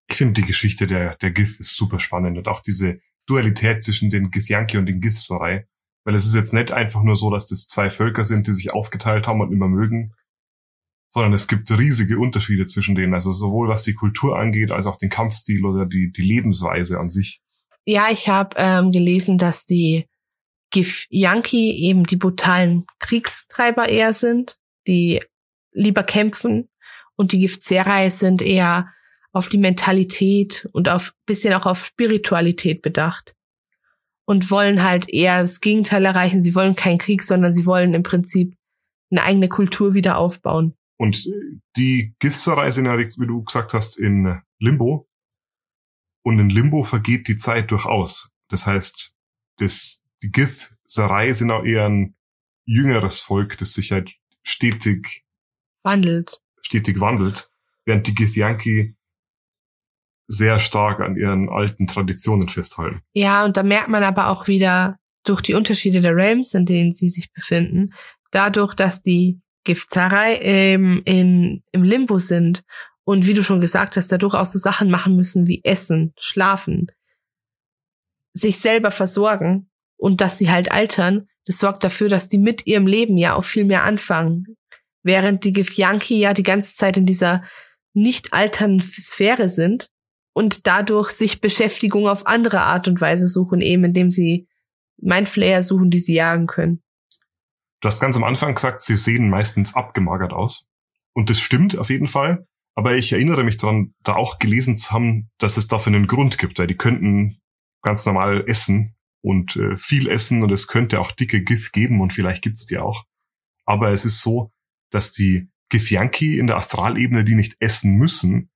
Ich 0.08 0.18
finde 0.18 0.42
die 0.42 0.48
Geschichte 0.48 0.88
der, 0.88 1.16
der 1.18 1.32
Gith 1.32 1.60
ist 1.60 1.76
super 1.76 2.00
spannend 2.00 2.38
und 2.38 2.48
auch 2.48 2.62
diese 2.62 3.00
Dualität 3.28 3.84
zwischen 3.84 4.10
den 4.10 4.32
Githyanki 4.32 4.78
und 4.78 4.88
den 4.88 5.02
Githserei. 5.02 5.68
Weil 6.04 6.16
es 6.16 6.26
ist 6.26 6.34
jetzt 6.34 6.54
nicht 6.54 6.72
einfach 6.72 7.04
nur 7.04 7.16
so, 7.16 7.30
dass 7.30 7.48
das 7.48 7.68
zwei 7.68 7.90
Völker 7.90 8.24
sind, 8.24 8.48
die 8.48 8.54
sich 8.54 8.74
aufgeteilt 8.74 9.28
haben 9.28 9.42
und 9.42 9.52
immer 9.52 9.68
mögen, 9.68 10.14
sondern 11.10 11.34
es 11.34 11.48
gibt 11.48 11.72
riesige 11.72 12.20
Unterschiede 12.20 12.66
zwischen 12.66 12.96
denen, 12.96 13.14
also 13.14 13.34
sowohl 13.34 13.68
was 13.68 13.84
die 13.84 13.94
Kultur 13.94 14.38
angeht, 14.38 14.72
als 14.72 14.86
auch 14.86 14.98
den 14.98 15.10
Kampfstil 15.10 15.66
oder 15.66 15.86
die, 15.86 16.12
die 16.12 16.22
Lebensweise 16.22 17.00
an 17.00 17.10
sich. 17.10 17.42
Ja, 17.86 18.08
ich 18.12 18.30
habe 18.30 18.56
ähm, 18.58 18.92
gelesen, 18.92 19.38
dass 19.38 19.66
die 19.66 20.06
Gif 20.72 21.08
Yankee 21.10 21.72
eben 21.72 22.04
die 22.04 22.18
brutalen 22.18 22.86
Kriegstreiber 23.00 23.90
eher 23.90 24.14
sind, 24.14 24.58
die 24.88 25.20
lieber 25.72 26.04
kämpfen 26.04 26.70
und 27.16 27.32
die 27.32 27.40
Gifzerai 27.40 28.10
sind 28.10 28.42
eher 28.42 28.94
auf 29.32 29.50
die 29.50 29.58
Mentalität 29.58 30.70
und 30.74 30.90
auf 30.90 31.14
bisschen 31.26 31.54
auch 31.54 31.66
auf 31.66 31.86
Spiritualität 31.86 32.82
bedacht 32.82 33.36
und 34.26 34.52
wollen 34.52 34.84
halt 34.84 35.10
eher 35.10 35.42
das 35.42 35.60
Gegenteil 35.60 36.06
erreichen. 36.06 36.44
Sie 36.44 36.56
wollen 36.56 36.76
keinen 36.76 36.98
Krieg, 36.98 37.24
sondern 37.24 37.54
sie 37.54 37.66
wollen 37.66 37.94
im 37.94 38.04
Prinzip 38.04 38.56
eine 39.12 39.24
eigene 39.24 39.50
Kultur 39.50 39.94
wieder 39.94 40.18
aufbauen. 40.18 40.76
Und 41.00 41.26
die 41.78 42.14
Githserei 42.20 42.72
sind 42.72 42.86
ja, 42.86 42.98
wie 42.98 43.08
du 43.08 43.44
gesagt 43.44 43.74
hast, 43.74 43.98
in 43.98 44.42
Limbo. 44.60 45.10
Und 46.24 46.40
in 46.40 46.50
Limbo 46.50 46.84
vergeht 46.84 47.30
die 47.30 47.38
Zeit 47.38 47.72
durchaus. 47.72 48.32
Das 48.50 48.66
heißt, 48.66 49.16
das, 49.58 50.04
die 50.22 50.32
Githserei 50.32 51.32
sind 51.32 51.52
auch 51.52 51.64
eher 51.64 51.88
ein 51.88 52.16
jüngeres 52.66 53.22
Volk, 53.22 53.58
das 53.58 53.74
sich 53.74 53.94
halt 53.94 54.18
stetig 54.44 55.26
wandelt. 55.84 56.42
Stetig 56.62 57.00
wandelt. 57.00 57.50
Während 57.86 58.06
die 58.06 58.14
Githyanki 58.14 58.98
sehr 60.28 60.60
stark 60.60 61.00
an 61.00 61.16
ihren 61.16 61.50
alten 61.50 61.88
Traditionen 61.88 62.50
festhalten. 62.50 63.02
Ja, 63.14 63.46
und 63.46 63.56
da 63.58 63.64
merkt 63.64 63.88
man 63.88 64.04
aber 64.04 64.28
auch 64.28 64.48
wieder 64.48 65.00
durch 65.24 65.42
die 65.42 65.54
Unterschiede 65.54 66.02
der 66.02 66.16
Realms, 66.16 66.54
in 66.54 66.66
denen 66.66 66.92
sie 66.92 67.10
sich 67.10 67.32
befinden, 67.32 67.94
dadurch, 68.32 68.74
dass 68.76 69.02
die 69.02 69.42
Giftzerei 69.70 70.40
ähm, 70.42 71.04
in, 71.06 71.62
im 71.72 71.84
Limbo 71.84 72.18
sind 72.18 72.64
und 73.04 73.28
wie 73.28 73.36
du 73.36 73.44
schon 73.44 73.62
gesagt 73.62 73.98
hast, 73.98 74.12
dadurch 74.12 74.34
auch 74.34 74.48
so 74.48 74.58
Sachen 74.58 74.90
machen 74.90 75.16
müssen 75.16 75.46
wie 75.46 75.64
Essen, 75.64 76.12
Schlafen, 76.18 76.88
sich 78.34 78.58
selber 78.58 78.90
versorgen 78.90 79.70
und 79.96 80.22
dass 80.22 80.40
sie 80.40 80.50
halt 80.50 80.72
altern, 80.72 81.28
das 81.46 81.60
sorgt 81.60 81.84
dafür, 81.84 82.10
dass 82.10 82.28
die 82.28 82.40
mit 82.40 82.66
ihrem 82.66 82.88
Leben 82.88 83.16
ja 83.16 83.36
auch 83.36 83.44
viel 83.44 83.64
mehr 83.64 83.84
anfangen. 83.84 84.58
Während 85.04 85.44
die 85.44 85.54
Gifjanki 85.54 86.18
ja 86.18 86.34
die 86.34 86.42
ganze 86.42 86.76
Zeit 86.76 86.98
in 86.98 87.06
dieser 87.06 87.44
nicht 87.94 88.34
alternden 88.34 88.82
Sphäre 88.82 89.50
sind 89.50 89.92
und 90.34 90.66
dadurch 90.66 91.12
sich 91.12 91.42
Beschäftigung 91.42 92.08
auf 92.08 92.26
andere 92.26 92.62
Art 92.62 92.88
und 92.88 93.02
Weise 93.02 93.28
suchen, 93.28 93.62
eben 93.62 93.84
indem 93.84 94.10
sie 94.10 94.48
Mindflayer 94.98 95.62
suchen, 95.62 95.92
die 95.92 96.00
sie 96.00 96.16
jagen 96.16 96.48
können. 96.48 96.82
Du 97.82 97.88
hast 97.88 98.00
ganz 98.00 98.18
am 98.18 98.24
Anfang 98.24 98.56
gesagt, 98.56 98.82
sie 98.82 98.98
sehen 98.98 99.30
meistens 99.30 99.74
abgemagert 99.74 100.34
aus. 100.34 100.68
Und 101.14 101.30
das 101.30 101.40
stimmt 101.40 101.78
auf 101.78 101.90
jeden 101.90 102.08
Fall. 102.08 102.46
Aber 102.76 102.96
ich 102.96 103.12
erinnere 103.12 103.44
mich 103.44 103.58
daran, 103.58 103.94
da 104.04 104.16
auch 104.16 104.40
gelesen 104.40 104.78
zu 104.78 104.92
haben, 104.92 105.30
dass 105.38 105.58
es 105.58 105.68
dafür 105.68 105.94
einen 105.94 106.08
Grund 106.08 106.38
gibt, 106.38 106.60
weil 106.60 106.68
die 106.68 106.78
könnten 106.78 107.42
ganz 107.82 108.06
normal 108.06 108.44
essen 108.48 108.96
und 109.22 109.56
äh, 109.56 109.76
viel 109.78 110.08
essen 110.08 110.44
und 110.44 110.52
es 110.52 110.68
könnte 110.68 111.00
auch 111.00 111.12
dicke 111.12 111.44
Gith 111.44 111.72
geben 111.72 112.00
und 112.02 112.14
vielleicht 112.14 112.42
gibt's 112.42 112.66
die 112.66 112.78
auch. 112.78 113.06
Aber 113.66 113.92
es 113.92 114.06
ist 114.06 114.22
so, 114.22 114.52
dass 114.92 115.12
die 115.12 115.50
Githyanki 115.70 116.40
in 116.40 116.48
der 116.48 116.58
Astralebene, 116.58 117.24
die 117.24 117.36
nicht 117.36 117.56
essen 117.60 117.96
müssen, 117.96 118.50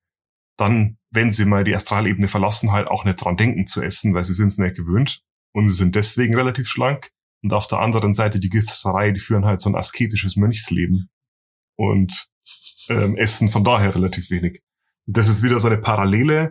dann, 0.56 0.98
wenn 1.10 1.30
sie 1.30 1.44
mal 1.44 1.64
die 1.64 1.74
Astralebene 1.74 2.28
verlassen, 2.28 2.72
halt 2.72 2.88
auch 2.88 3.04
nicht 3.04 3.22
dran 3.22 3.36
denken 3.36 3.66
zu 3.66 3.82
essen, 3.82 4.14
weil 4.14 4.24
sie 4.24 4.34
sind 4.34 4.48
es 4.48 4.58
nicht 4.58 4.76
gewöhnt 4.76 5.22
und 5.52 5.68
sie 5.68 5.74
sind 5.74 5.94
deswegen 5.94 6.34
relativ 6.34 6.68
schlank. 6.68 7.10
Und 7.44 7.52
auf 7.52 7.66
der 7.66 7.78
anderen 7.80 8.14
Seite 8.14 8.40
die 8.40 8.48
Githserei, 8.48 9.10
die 9.10 9.20
führen 9.20 9.44
halt 9.44 9.60
so 9.60 9.68
ein 9.68 9.76
asketisches 9.76 10.34
Mönchsleben 10.36 11.10
und 11.76 12.26
ähm, 12.88 13.16
essen 13.18 13.50
von 13.50 13.64
daher 13.64 13.94
relativ 13.94 14.30
wenig. 14.30 14.62
Und 15.06 15.18
das 15.18 15.28
ist 15.28 15.42
wieder 15.42 15.60
so 15.60 15.68
eine 15.68 15.76
Parallele, 15.76 16.48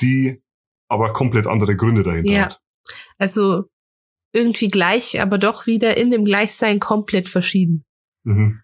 die 0.00 0.42
aber 0.88 1.12
komplett 1.12 1.46
andere 1.46 1.76
Gründe 1.76 2.02
dahinter 2.02 2.32
Ja. 2.32 2.44
hat. 2.46 2.60
Also 3.18 3.64
irgendwie 4.32 4.68
gleich, 4.68 5.20
aber 5.20 5.36
doch 5.36 5.66
wieder 5.66 5.98
in 5.98 6.10
dem 6.10 6.24
Gleichsein 6.24 6.80
komplett 6.80 7.28
verschieden. 7.28 7.84
Mhm. 8.24 8.62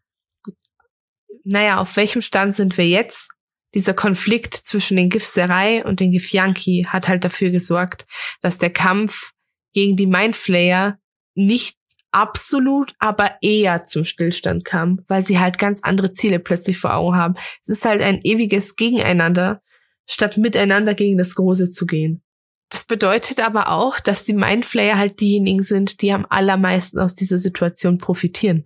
Naja, 1.44 1.80
auf 1.80 1.96
welchem 1.96 2.22
Stand 2.22 2.54
sind 2.54 2.78
wir 2.78 2.88
jetzt? 2.88 3.30
Dieser 3.74 3.92
Konflikt 3.94 4.54
zwischen 4.54 4.96
den 4.96 5.10
Gifserei 5.10 5.84
und 5.84 6.00
den 6.00 6.12
Gifyanki 6.12 6.86
hat 6.88 7.08
halt 7.08 7.24
dafür 7.26 7.50
gesorgt, 7.50 8.06
dass 8.40 8.56
der 8.56 8.70
Kampf 8.70 9.32
gegen 9.74 9.96
die 9.96 10.06
Mindflayer 10.06 10.98
nicht 11.46 11.76
absolut, 12.12 12.94
aber 12.98 13.36
eher 13.40 13.84
zum 13.84 14.04
Stillstand 14.04 14.64
kam, 14.64 15.02
weil 15.08 15.22
sie 15.22 15.38
halt 15.38 15.58
ganz 15.58 15.80
andere 15.82 16.12
Ziele 16.12 16.38
plötzlich 16.38 16.78
vor 16.78 16.94
Augen 16.94 17.16
haben. 17.16 17.34
Es 17.62 17.68
ist 17.68 17.84
halt 17.84 18.02
ein 18.02 18.20
ewiges 18.22 18.76
Gegeneinander, 18.76 19.62
statt 20.08 20.36
miteinander 20.36 20.94
gegen 20.94 21.18
das 21.18 21.34
Große 21.34 21.70
zu 21.70 21.86
gehen. 21.86 22.22
Das 22.70 22.84
bedeutet 22.84 23.40
aber 23.40 23.70
auch, 23.70 23.98
dass 23.98 24.24
die 24.24 24.32
Mindflayer 24.32 24.96
halt 24.96 25.20
diejenigen 25.20 25.62
sind, 25.62 26.02
die 26.02 26.12
am 26.12 26.26
allermeisten 26.28 26.98
aus 26.98 27.14
dieser 27.14 27.38
Situation 27.38 27.98
profitieren. 27.98 28.64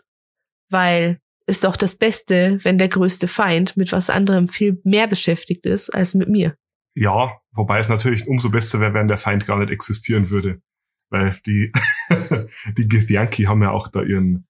Weil 0.71 1.21
ist 1.47 1.65
doch 1.65 1.77
das 1.77 1.97
Beste, 1.97 2.59
wenn 2.63 2.79
der 2.79 2.89
größte 2.89 3.29
Feind 3.29 3.77
mit 3.77 3.93
was 3.93 4.11
anderem 4.11 4.49
viel 4.49 4.81
mehr 4.85 5.07
beschäftigt 5.07 5.67
ist 5.67 5.91
als 5.91 6.15
mit 6.15 6.29
mir. 6.29 6.57
Ja, 6.95 7.41
wobei 7.53 7.79
es 7.79 7.89
natürlich 7.89 8.27
umso 8.27 8.51
besser 8.51 8.81
wäre, 8.81 8.95
wenn 8.95 9.09
der 9.09 9.19
Feind 9.19 9.47
gar 9.47 9.59
nicht 9.59 9.71
existieren 9.71 10.31
würde. 10.31 10.63
Weil 11.11 11.39
die, 11.47 11.73
die 12.79 12.89
Githyanki 12.89 13.45
haben 13.45 13.63
ja 13.63 13.71
auch 13.71 13.89
da 13.89 14.03
ihren 14.03 14.47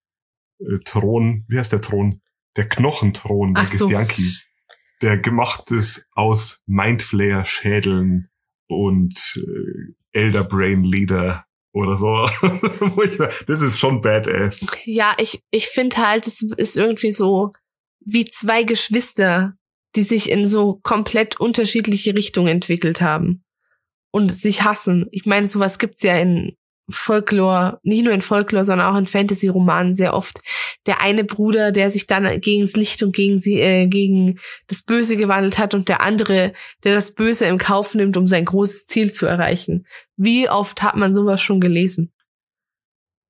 äh, 0.60 0.78
Thron, 0.84 1.44
wie 1.48 1.58
heißt 1.58 1.72
der 1.72 1.80
Thron? 1.80 2.20
Der 2.56 2.68
Knochenthron 2.68 3.54
der 3.54 3.64
Ach 3.64 3.68
so. 3.68 3.86
Githyanki. 3.86 4.32
Der 5.02 5.18
gemacht 5.18 5.70
ist 5.70 6.08
aus 6.12 6.62
Mindflayer-Schädeln 6.66 8.28
und 8.68 9.18
äh, 9.36 9.94
Elder 10.12 10.44
Brain 10.44 10.84
Leder 10.84 11.44
oder 11.72 11.96
so. 11.96 12.28
Das 13.46 13.60
ist 13.60 13.78
schon 13.78 14.00
badass. 14.00 14.66
Ja, 14.84 15.14
ich, 15.18 15.42
ich 15.50 15.66
finde 15.66 15.96
halt, 15.96 16.26
es 16.26 16.42
ist 16.56 16.76
irgendwie 16.76 17.12
so 17.12 17.52
wie 18.00 18.24
zwei 18.24 18.62
Geschwister, 18.62 19.56
die 19.96 20.02
sich 20.02 20.30
in 20.30 20.46
so 20.46 20.80
komplett 20.82 21.38
unterschiedliche 21.40 22.14
Richtungen 22.14 22.48
entwickelt 22.48 23.00
haben 23.00 23.44
und 24.10 24.32
sich 24.32 24.62
hassen. 24.62 25.06
Ich 25.10 25.26
meine, 25.26 25.48
sowas 25.48 25.78
gibt's 25.78 26.02
ja 26.02 26.16
in 26.18 26.56
Folklore, 26.90 27.78
nicht 27.82 28.04
nur 28.04 28.12
in 28.12 28.20
Folklore, 28.20 28.64
sondern 28.64 28.92
auch 28.92 28.98
in 28.98 29.06
Fantasy-Romanen 29.06 29.94
sehr 29.94 30.14
oft. 30.14 30.40
Der 30.86 31.00
eine 31.00 31.24
Bruder, 31.24 31.72
der 31.72 31.90
sich 31.90 32.06
dann 32.06 32.40
gegen 32.40 32.62
das 32.62 32.76
Licht 32.76 33.02
und 33.02 33.14
gegen 33.14 33.38
sie, 33.38 33.60
äh, 33.60 33.86
gegen 33.86 34.38
das 34.66 34.82
Böse 34.82 35.16
gewandelt 35.16 35.58
hat 35.58 35.74
und 35.74 35.88
der 35.88 36.02
andere, 36.02 36.52
der 36.84 36.94
das 36.94 37.14
Böse 37.14 37.46
im 37.46 37.58
Kauf 37.58 37.94
nimmt, 37.94 38.16
um 38.16 38.28
sein 38.28 38.44
großes 38.44 38.86
Ziel 38.86 39.12
zu 39.12 39.26
erreichen. 39.26 39.86
Wie 40.16 40.48
oft 40.48 40.82
hat 40.82 40.96
man 40.96 41.14
sowas 41.14 41.40
schon 41.40 41.60
gelesen? 41.60 42.12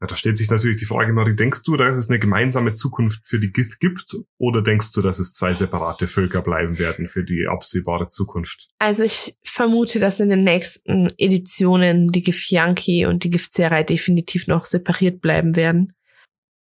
Ja, 0.04 0.08
da 0.08 0.16
stellt 0.16 0.36
sich 0.36 0.50
natürlich 0.50 0.76
die 0.76 0.84
Frage, 0.84 1.14
Marie, 1.14 1.34
denkst 1.34 1.62
du, 1.62 1.78
dass 1.78 1.96
es 1.96 2.10
eine 2.10 2.18
gemeinsame 2.18 2.74
Zukunft 2.74 3.26
für 3.26 3.40
die 3.40 3.50
Gith 3.50 3.78
gibt? 3.78 4.14
Oder 4.36 4.60
denkst 4.60 4.92
du, 4.92 5.00
dass 5.00 5.18
es 5.18 5.32
zwei 5.32 5.54
separate 5.54 6.08
Völker 6.08 6.42
bleiben 6.42 6.78
werden 6.78 7.08
für 7.08 7.24
die 7.24 7.46
absehbare 7.48 8.08
Zukunft? 8.08 8.68
Also 8.78 9.02
ich 9.02 9.34
vermute, 9.42 10.00
dass 10.00 10.20
in 10.20 10.28
den 10.28 10.44
nächsten 10.44 11.08
Editionen 11.16 12.08
die 12.08 12.20
Gifjanki 12.20 13.06
und 13.06 13.24
die 13.24 13.30
Giftzerei 13.30 13.82
definitiv 13.82 14.46
noch 14.46 14.66
separiert 14.66 15.22
bleiben 15.22 15.56
werden. 15.56 15.94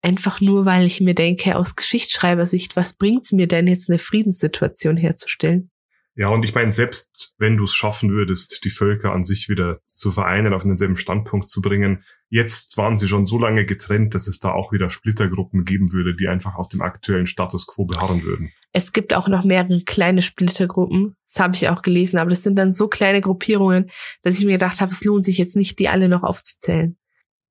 Einfach 0.01 0.39
nur, 0.39 0.65
weil 0.65 0.86
ich 0.86 1.01
mir 1.01 1.13
denke, 1.13 1.58
aus 1.58 1.75
Geschichtsschreibersicht, 1.75 2.77
was 2.77 2.95
bringt's 2.95 3.34
mir 3.34 3.47
denn 3.47 3.67
jetzt 3.67 3.89
eine 3.89 3.99
Friedenssituation 3.99 4.95
herzustellen? 4.95 5.69
Ja, 6.15 6.28
und 6.28 6.45
ich 6.45 6.54
meine, 6.54 6.71
selbst 6.71 7.34
wenn 7.39 7.58
du 7.58 7.63
es 7.63 7.73
schaffen 7.73 8.12
würdest, 8.12 8.63
die 8.63 8.69
Völker 8.69 9.13
an 9.13 9.23
sich 9.23 9.49
wieder 9.49 9.80
zu 9.86 10.12
vereinen, 10.12 10.54
auf 10.54 10.62
denselben 10.62 10.95
Standpunkt 10.95 11.49
zu 11.49 11.62
bringen, 11.62 12.04
jetzt 12.30 12.78
waren 12.78 12.97
sie 12.97 13.08
schon 13.08 13.26
so 13.26 13.39
lange 13.39 13.65
getrennt, 13.65 14.13
dass 14.13 14.28
es 14.28 14.39
da 14.39 14.52
auch 14.52 14.71
wieder 14.71 14.91
Splittergruppen 14.91 15.65
geben 15.65 15.91
würde, 15.91 16.15
die 16.15 16.28
einfach 16.28 16.56
auf 16.56 16.69
dem 16.69 16.82
aktuellen 16.82 17.26
Status 17.26 17.65
quo 17.65 17.86
beharren 17.86 18.23
würden. 18.23 18.52
Es 18.73 18.91
gibt 18.91 19.15
auch 19.15 19.28
noch 19.28 19.43
mehrere 19.43 19.82
kleine 19.82 20.21
Splittergruppen. 20.21 21.15
Das 21.28 21.39
habe 21.39 21.56
ich 21.56 21.69
auch 21.69 21.82
gelesen, 21.82 22.17
aber 22.19 22.30
das 22.30 22.43
sind 22.43 22.58
dann 22.58 22.71
so 22.71 22.88
kleine 22.88 23.21
Gruppierungen, 23.21 23.89
dass 24.21 24.38
ich 24.38 24.45
mir 24.45 24.54
gedacht 24.54 24.82
habe, 24.82 24.91
es 24.91 25.04
lohnt 25.04 25.26
sich 25.26 25.39
jetzt 25.39 25.56
nicht, 25.56 25.80
die 25.80 25.89
alle 25.89 26.10
noch 26.10 26.23
aufzuzählen. 26.23 26.95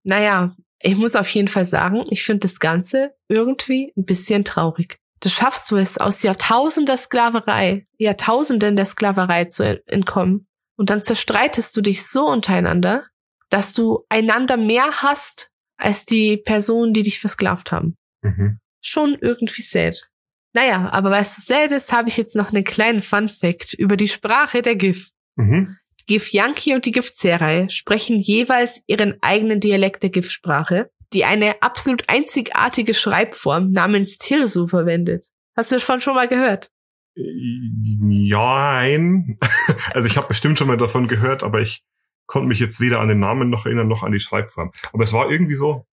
Naja, 0.05 0.57
ich 0.81 0.97
muss 0.97 1.17
auf 1.17 1.29
jeden 1.31 1.49
Fall 1.49 1.65
sagen, 1.65 2.03
ich 2.11 2.23
finde 2.23 2.41
das 2.41 2.59
Ganze 2.59 3.13
irgendwie 3.29 3.93
ein 3.97 4.05
bisschen 4.05 4.45
traurig. 4.45 5.02
Das 5.23 5.33
schaffst 5.33 5.71
du 5.71 5.77
es, 5.77 5.99
aus 5.99 6.25
Jahrtausender 6.25 6.97
Sklaverei, 6.97 7.85
Jahrtausenden 7.97 8.75
der 8.75 8.87
Sklaverei 8.87 9.45
zu 9.45 9.81
entkommen. 9.87 10.49
Und 10.77 10.91
dann 10.91 11.05
zerstreitest 11.05 11.77
du 11.77 11.81
dich 11.81 12.05
so 12.05 12.27
untereinander, 12.29 13.07
dass 13.49 13.73
du 13.73 14.05
einander 14.09 14.57
mehr 14.57 14.91
hast 15.03 15.51
als 15.77 16.05
die 16.05 16.39
Personen, 16.39 16.93
die 16.93 17.05
dich 17.05 17.21
versklavt 17.21 17.71
haben. 17.71 17.97
Mhm. 18.23 18.59
Schon 18.81 19.17
irgendwie 19.21 19.63
sad. 19.63 20.09
Naja, 20.55 20.91
aber 20.91 21.11
weißt 21.11 21.39
du, 21.39 21.43
sad 21.43 21.71
ist, 21.71 21.93
habe 21.93 22.09
ich 22.09 22.17
jetzt 22.17 22.35
noch 22.35 22.49
einen 22.49 22.65
kleinen 22.65 23.01
Fun 23.01 23.29
Fact 23.29 23.75
über 23.75 23.97
die 23.97 24.09
Sprache 24.09 24.61
der 24.61 24.75
GIF. 24.75 25.11
Mhm. 25.37 25.77
Die 26.01 26.07
GIF 26.07 26.33
Yankee 26.33 26.75
und 26.75 26.85
die 26.85 26.91
GIF 26.91 27.15
Zerei 27.15 27.69
sprechen 27.69 28.19
jeweils 28.19 28.83
ihren 28.89 29.23
eigenen 29.23 29.61
Dialekt 29.61 30.03
der 30.03 30.11
GIF-Sprache, 30.11 30.91
die 31.13 31.25
eine 31.25 31.63
absolut 31.63 32.09
einzigartige 32.09 32.95
Schreibform 32.95 33.71
namens 33.71 34.19
Tirsu 34.19 34.67
verwendet. 34.67 35.27
Hast 35.57 35.71
du 35.71 35.77
davon 35.77 36.01
schon 36.01 36.15
mal 36.15 36.29
gehört? 36.29 36.71
Ja, 37.15 38.79
ein. 38.79 39.39
Also 39.95 40.09
ich 40.09 40.17
habe 40.17 40.29
bestimmt 40.29 40.59
schon 40.59 40.69
mal 40.69 40.79
davon 40.79 41.09
gehört, 41.09 41.43
aber 41.43 41.61
ich 41.61 41.83
konnte 42.27 42.49
mich 42.49 42.61
jetzt 42.61 42.81
weder 42.81 43.01
an 43.01 43.09
den 43.09 43.19
Namen 43.19 43.51
noch 43.51 43.67
erinnern, 43.67 43.89
noch 43.89 44.03
an 44.03 44.13
die 44.13 44.21
Schreibform. 44.21 44.73
Aber 44.93 45.03
es 45.03 45.13
war 45.13 45.31
irgendwie 45.31 45.55
so, 45.55 45.87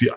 die, 0.00 0.10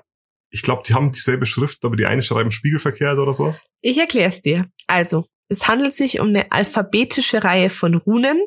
ich 0.49 0.63
glaube, 0.63 0.83
die 0.85 0.93
haben 0.93 1.11
dieselbe 1.11 1.45
Schrift, 1.45 1.85
aber 1.85 1.95
die 1.95 2.05
eine 2.05 2.21
schreiben 2.21 2.51
spiegelverkehrt 2.51 3.17
oder 3.17 3.33
so. 3.33 3.55
Ich 3.81 3.97
erkläre 3.97 4.29
es 4.29 4.41
dir. 4.41 4.69
Also, 4.87 5.25
es 5.47 5.67
handelt 5.67 5.93
sich 5.93 6.19
um 6.19 6.29
eine 6.29 6.51
alphabetische 6.51 7.43
Reihe 7.43 7.69
von 7.69 7.95
Runen, 7.95 8.41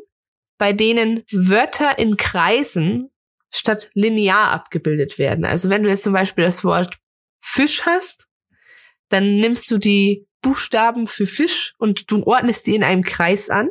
bei 0.59 0.73
denen 0.73 1.25
Wörter 1.33 1.99
in 1.99 2.17
Kreisen 2.17 3.11
statt 3.55 3.91
linear 3.95 4.51
abgebildet 4.51 5.19
werden. 5.19 5.45
Also 5.45 5.71
wenn 5.71 5.85
du 5.85 5.89
jetzt 5.89 6.03
zum 6.03 6.13
Beispiel 6.13 6.45
das 6.45 6.65
Wort 6.65 6.99
Fisch 7.41 7.87
hast, 7.87 8.27
dann 9.11 9.37
nimmst 9.37 9.71
du 9.71 9.79
die 9.79 10.27
Buchstaben 10.43 11.07
für 11.07 11.27
Fisch 11.27 11.75
und 11.79 12.11
du 12.11 12.25
ordnest 12.25 12.67
die 12.67 12.75
in 12.75 12.83
einem 12.83 13.03
Kreis 13.03 13.51
an 13.51 13.71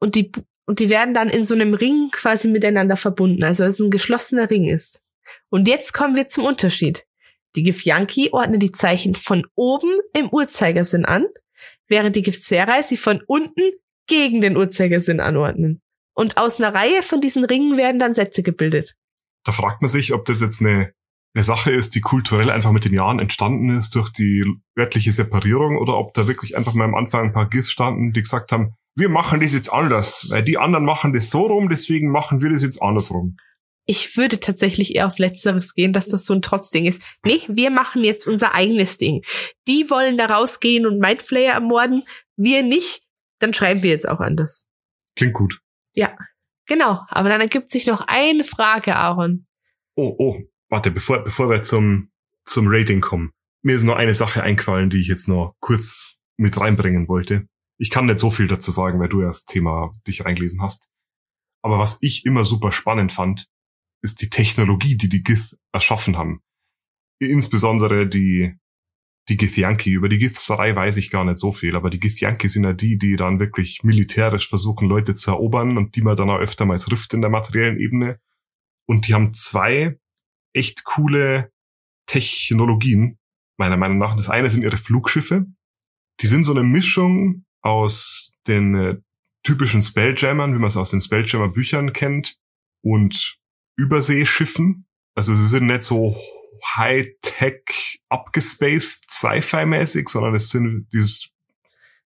und 0.00 0.14
die, 0.14 0.32
und 0.64 0.80
die 0.80 0.88
werden 0.88 1.12
dann 1.12 1.28
in 1.28 1.44
so 1.44 1.54
einem 1.54 1.74
Ring 1.74 2.08
quasi 2.10 2.48
miteinander 2.48 2.96
verbunden, 2.96 3.44
also 3.44 3.64
dass 3.64 3.74
es 3.74 3.80
ein 3.80 3.90
geschlossener 3.90 4.48
Ring 4.48 4.66
ist. 4.66 5.02
Und 5.50 5.68
jetzt 5.68 5.92
kommen 5.92 6.16
wir 6.16 6.28
zum 6.28 6.44
Unterschied. 6.44 7.04
Die 7.54 7.62
Gifjanki 7.62 8.30
ordnen 8.32 8.60
die 8.60 8.72
Zeichen 8.72 9.14
von 9.14 9.46
oben 9.54 9.92
im 10.14 10.30
Uhrzeigersinn 10.30 11.04
an, 11.04 11.26
während 11.86 12.16
die 12.16 12.22
Gifzerei 12.22 12.82
sie 12.82 12.96
von 12.96 13.22
unten 13.26 13.72
gegen 14.06 14.40
den 14.40 14.56
Uhrzeigersinn 14.56 15.20
anordnen. 15.20 15.82
Und 16.14 16.38
aus 16.38 16.58
einer 16.58 16.74
Reihe 16.74 17.02
von 17.02 17.20
diesen 17.20 17.44
Ringen 17.44 17.76
werden 17.76 17.98
dann 17.98 18.14
Sätze 18.14 18.42
gebildet. 18.42 18.94
Da 19.48 19.52
fragt 19.52 19.80
man 19.80 19.88
sich, 19.88 20.12
ob 20.12 20.26
das 20.26 20.42
jetzt 20.42 20.60
eine 20.60 20.92
eine 21.34 21.42
Sache 21.42 21.70
ist, 21.70 21.94
die 21.94 22.02
kulturell 22.02 22.50
einfach 22.50 22.72
mit 22.72 22.84
den 22.84 22.92
Jahren 22.92 23.18
entstanden 23.18 23.70
ist 23.70 23.94
durch 23.94 24.10
die 24.10 24.44
örtliche 24.78 25.12
Separierung 25.12 25.78
oder 25.78 25.96
ob 25.96 26.12
da 26.12 26.26
wirklich 26.26 26.54
einfach 26.56 26.74
mal 26.74 26.84
am 26.84 26.94
Anfang 26.94 27.26
ein 27.26 27.32
paar 27.32 27.48
GIFs 27.48 27.70
standen, 27.70 28.12
die 28.12 28.22
gesagt 28.22 28.52
haben, 28.52 28.74
wir 28.94 29.08
machen 29.08 29.40
das 29.40 29.54
jetzt 29.54 29.72
anders, 29.72 30.26
weil 30.30 30.42
die 30.42 30.58
anderen 30.58 30.84
machen 30.84 31.14
das 31.14 31.30
so 31.30 31.46
rum, 31.46 31.68
deswegen 31.68 32.10
machen 32.10 32.42
wir 32.42 32.50
das 32.50 32.62
jetzt 32.62 32.82
andersrum. 32.82 33.36
Ich 33.86 34.18
würde 34.18 34.38
tatsächlich 34.38 34.96
eher 34.96 35.06
auf 35.06 35.18
Letzteres 35.18 35.72
gehen, 35.72 35.94
dass 35.94 36.08
das 36.08 36.26
so 36.26 36.34
ein 36.34 36.42
Trotzding 36.42 36.84
ist. 36.84 37.02
Nee, 37.24 37.40
wir 37.48 37.70
machen 37.70 38.04
jetzt 38.04 38.26
unser 38.26 38.54
eigenes 38.54 38.98
Ding. 38.98 39.22
Die 39.66 39.88
wollen 39.88 40.18
da 40.18 40.26
rausgehen 40.26 40.86
und 40.86 40.98
Mindflayer 40.98 41.54
ermorden, 41.54 42.02
wir 42.36 42.62
nicht, 42.62 43.02
dann 43.38 43.54
schreiben 43.54 43.82
wir 43.82 43.90
jetzt 43.90 44.08
auch 44.08 44.20
anders. 44.20 44.66
Klingt 45.16 45.32
gut. 45.32 45.60
Ja, 45.94 46.14
genau. 46.68 47.04
Aber 47.08 47.28
dann 47.28 47.40
ergibt 47.40 47.70
sich 47.70 47.86
noch 47.86 48.02
eine 48.06 48.44
Frage, 48.44 48.94
Aaron. 48.94 49.46
Oh, 49.96 50.14
oh, 50.18 50.40
warte, 50.68 50.92
bevor, 50.92 51.24
bevor 51.24 51.50
wir 51.50 51.62
zum, 51.62 52.12
zum 52.44 52.66
Rating 52.68 53.00
kommen. 53.00 53.32
Mir 53.62 53.74
ist 53.74 53.82
noch 53.82 53.96
eine 53.96 54.14
Sache 54.14 54.44
eingefallen, 54.44 54.90
die 54.90 55.00
ich 55.00 55.08
jetzt 55.08 55.26
noch 55.26 55.56
kurz 55.60 56.16
mit 56.36 56.58
reinbringen 56.58 57.08
wollte. 57.08 57.48
Ich 57.80 57.90
kann 57.90 58.06
nicht 58.06 58.20
so 58.20 58.30
viel 58.30 58.46
dazu 58.46 58.70
sagen, 58.70 59.00
weil 59.00 59.08
du 59.08 59.20
ja 59.20 59.26
das 59.26 59.44
Thema 59.44 59.96
dich 60.06 60.24
reingelesen 60.24 60.62
hast. 60.62 60.88
Aber 61.62 61.78
was 61.78 61.98
ich 62.00 62.24
immer 62.24 62.44
super 62.44 62.70
spannend 62.70 63.12
fand, 63.12 63.48
ist 64.02 64.22
die 64.22 64.30
Technologie, 64.30 64.96
die 64.96 65.08
die 65.08 65.22
Gith 65.22 65.56
erschaffen 65.72 66.16
haben. 66.16 66.40
Insbesondere 67.20 68.06
die, 68.06 68.56
die 69.28 69.36
Githyanki. 69.36 69.90
Über 69.90 70.08
die 70.08 70.18
Githserei 70.18 70.74
weiß 70.74 70.96
ich 70.96 71.10
gar 71.10 71.24
nicht 71.24 71.38
so 71.38 71.52
viel, 71.52 71.76
aber 71.76 71.90
die 71.90 72.00
Githyanki 72.00 72.48
sind 72.48 72.64
ja 72.64 72.72
die, 72.72 72.98
die 72.98 73.16
dann 73.16 73.40
wirklich 73.40 73.82
militärisch 73.82 74.48
versuchen, 74.48 74.88
Leute 74.88 75.14
zu 75.14 75.30
erobern 75.30 75.76
und 75.76 75.96
die 75.96 76.02
man 76.02 76.16
dann 76.16 76.30
auch 76.30 76.38
öfter 76.38 76.64
mal 76.64 76.78
trifft 76.78 77.14
in 77.14 77.20
der 77.20 77.30
materiellen 77.30 77.78
Ebene. 77.78 78.20
Und 78.86 79.06
die 79.06 79.14
haben 79.14 79.34
zwei 79.34 79.98
echt 80.54 80.84
coole 80.84 81.52
Technologien, 82.06 83.18
meiner 83.58 83.76
Meinung 83.76 83.98
nach. 83.98 84.16
Das 84.16 84.30
eine 84.30 84.48
sind 84.48 84.62
ihre 84.62 84.78
Flugschiffe. 84.78 85.46
Die 86.20 86.26
sind 86.26 86.44
so 86.44 86.52
eine 86.52 86.64
Mischung 86.64 87.44
aus 87.62 88.32
den 88.46 88.74
äh, 88.74 88.96
typischen 89.44 89.82
Spelljammern, 89.82 90.54
wie 90.54 90.58
man 90.58 90.68
es 90.68 90.76
aus 90.76 90.90
den 90.90 91.00
Spelljammer-Büchern 91.00 91.92
kennt, 91.92 92.38
und 92.82 93.38
Überseeschiffen. 93.76 94.86
Also 95.14 95.34
sie 95.34 95.48
sind 95.48 95.66
nicht 95.66 95.82
so 95.82 96.16
High-Tech, 96.64 98.00
abgespaced, 98.08 99.10
Sci-Fi-mäßig, 99.10 100.08
sondern 100.08 100.34
es 100.34 100.50
sind 100.50 100.86
dieses 100.92 101.30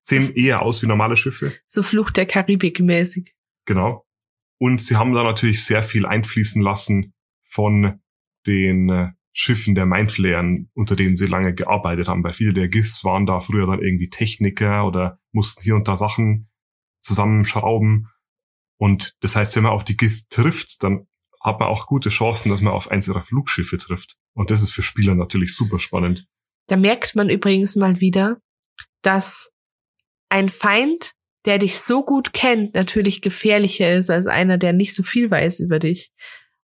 sehen 0.02 0.34
eher 0.34 0.62
aus 0.62 0.82
wie 0.82 0.86
normale 0.86 1.16
Schiffe. 1.16 1.54
So 1.66 1.82
Flucht 1.82 2.16
der 2.16 2.26
Karibik 2.26 2.80
mäßig. 2.80 3.34
Genau. 3.66 4.04
Und 4.58 4.82
sie 4.82 4.96
haben 4.96 5.12
da 5.12 5.22
natürlich 5.22 5.64
sehr 5.64 5.82
viel 5.82 6.06
einfließen 6.06 6.60
lassen 6.60 7.14
von 7.44 8.00
den 8.46 8.88
äh, 8.88 9.10
Schiffen 9.32 9.74
der 9.74 9.86
Mindflayern, 9.86 10.68
unter 10.74 10.94
denen 10.94 11.16
sie 11.16 11.26
lange 11.26 11.54
gearbeitet 11.54 12.08
haben, 12.08 12.22
weil 12.22 12.32
viele 12.32 12.52
der 12.52 12.68
GIFs 12.68 13.04
waren 13.04 13.26
da 13.26 13.40
früher 13.40 13.66
dann 13.66 13.82
irgendwie 13.82 14.10
Techniker 14.10 14.86
oder 14.86 15.18
mussten 15.32 15.62
hier 15.62 15.74
und 15.74 15.88
da 15.88 15.96
Sachen 15.96 16.50
zusammenschrauben. 17.00 18.08
Und 18.76 19.16
das 19.20 19.36
heißt, 19.36 19.56
wenn 19.56 19.62
man 19.62 19.72
auf 19.72 19.84
die 19.84 19.96
GIF 19.96 20.22
trifft, 20.28 20.82
dann 20.82 21.06
hat 21.40 21.60
man 21.60 21.68
auch 21.68 21.86
gute 21.86 22.10
Chancen, 22.10 22.50
dass 22.50 22.60
man 22.60 22.72
auf 22.72 22.90
eins 22.90 23.08
ihrer 23.08 23.22
Flugschiffe 23.22 23.78
trifft. 23.78 24.16
Und 24.34 24.50
das 24.50 24.62
ist 24.62 24.72
für 24.72 24.82
Spieler 24.82 25.14
natürlich 25.14 25.54
super 25.54 25.78
spannend. 25.78 26.26
Da 26.66 26.76
merkt 26.76 27.14
man 27.14 27.28
übrigens 27.28 27.76
mal 27.76 28.00
wieder, 28.00 28.40
dass 29.02 29.52
ein 30.28 30.48
Feind, 30.48 31.12
der 31.44 31.58
dich 31.58 31.78
so 31.78 32.04
gut 32.04 32.32
kennt, 32.32 32.74
natürlich 32.74 33.20
gefährlicher 33.20 33.94
ist 33.94 34.10
als 34.10 34.26
einer, 34.26 34.58
der 34.58 34.72
nicht 34.72 34.94
so 34.94 35.02
viel 35.02 35.30
weiß 35.30 35.60
über 35.60 35.78
dich. 35.78 36.10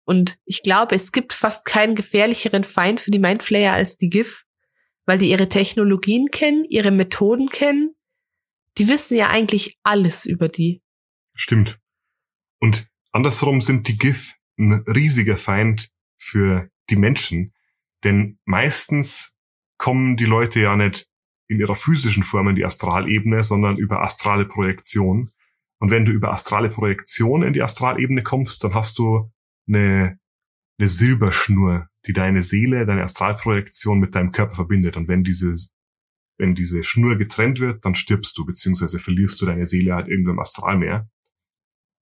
Und 0.04 0.38
ich 0.46 0.62
glaube, 0.62 0.94
es 0.94 1.12
gibt 1.12 1.34
fast 1.34 1.66
keinen 1.66 1.94
gefährlicheren 1.94 2.64
Feind 2.64 3.00
für 3.00 3.10
die 3.10 3.18
Mindflayer 3.18 3.74
als 3.74 3.98
die 3.98 4.08
GIF, 4.08 4.44
weil 5.04 5.18
die 5.18 5.28
ihre 5.28 5.48
Technologien 5.48 6.28
kennen, 6.30 6.64
ihre 6.64 6.90
Methoden 6.90 7.50
kennen. 7.50 7.94
Die 8.78 8.88
wissen 8.88 9.16
ja 9.16 9.28
eigentlich 9.28 9.76
alles 9.82 10.24
über 10.24 10.48
die. 10.48 10.80
Stimmt. 11.34 11.78
Und 12.58 12.88
andersrum 13.12 13.60
sind 13.60 13.88
die 13.88 13.98
GIF 13.98 14.34
ein 14.58 14.84
riesiger 14.86 15.36
Feind 15.36 15.90
für 16.16 16.70
die 16.88 16.96
Menschen, 16.96 17.52
denn 18.04 18.38
meistens 18.44 19.36
kommen 19.78 20.16
die 20.16 20.24
Leute 20.24 20.60
ja 20.60 20.76
nicht 20.76 21.08
in 21.48 21.60
ihrer 21.60 21.76
physischen 21.76 22.22
Form 22.22 22.48
in 22.48 22.56
die 22.56 22.64
Astralebene, 22.64 23.42
sondern 23.42 23.78
über 23.78 24.02
astrale 24.02 24.44
Projektion. 24.44 25.32
Und 25.80 25.90
wenn 25.90 26.04
du 26.04 26.12
über 26.12 26.32
astrale 26.32 26.68
Projektion 26.68 27.42
in 27.42 27.52
die 27.52 27.62
Astralebene 27.62 28.22
kommst, 28.22 28.62
dann 28.64 28.74
hast 28.74 28.98
du 28.98 29.30
eine, 29.66 30.18
eine 30.78 30.88
Silberschnur, 30.88 31.88
die 32.06 32.12
deine 32.12 32.42
Seele, 32.42 32.84
deine 32.84 33.02
Astralprojektion 33.04 33.98
mit 33.98 34.14
deinem 34.14 34.32
Körper 34.32 34.54
verbindet. 34.54 34.96
Und 34.96 35.08
wenn 35.08 35.24
diese, 35.24 35.54
wenn 36.38 36.54
diese 36.54 36.82
Schnur 36.82 37.16
getrennt 37.16 37.60
wird, 37.60 37.84
dann 37.84 37.94
stirbst 37.94 38.36
du, 38.36 38.44
beziehungsweise 38.44 38.98
verlierst 38.98 39.40
du 39.40 39.46
deine 39.46 39.66
Seele 39.66 39.94
halt 39.94 40.08
irgendwo 40.08 40.32
im 40.32 40.40
Astralmeer. 40.40 41.08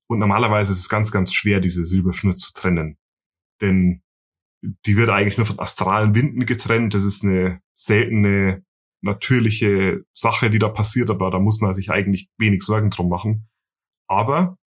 Und 0.08 0.18
normalerweise 0.18 0.72
ist 0.72 0.78
es 0.78 0.88
ganz, 0.88 1.12
ganz 1.12 1.32
schwer, 1.32 1.60
diese 1.60 1.84
Silberschnur 1.84 2.34
zu 2.34 2.52
trennen. 2.52 2.98
Denn 3.60 4.02
die 4.62 4.96
wird 4.96 5.10
eigentlich 5.10 5.36
nur 5.36 5.46
von 5.46 5.58
astralen 5.58 6.14
Winden 6.14 6.46
getrennt. 6.46 6.94
Das 6.94 7.04
ist 7.04 7.24
eine 7.24 7.60
seltene, 7.74 8.64
natürliche 9.02 10.04
Sache, 10.12 10.50
die 10.50 10.58
da 10.58 10.68
passiert, 10.68 11.10
aber 11.10 11.30
da 11.30 11.38
muss 11.38 11.60
man 11.60 11.74
sich 11.74 11.90
eigentlich 11.90 12.28
wenig 12.38 12.62
Sorgen 12.62 12.90
drum 12.90 13.08
machen. 13.08 13.48
Aber 14.08 14.58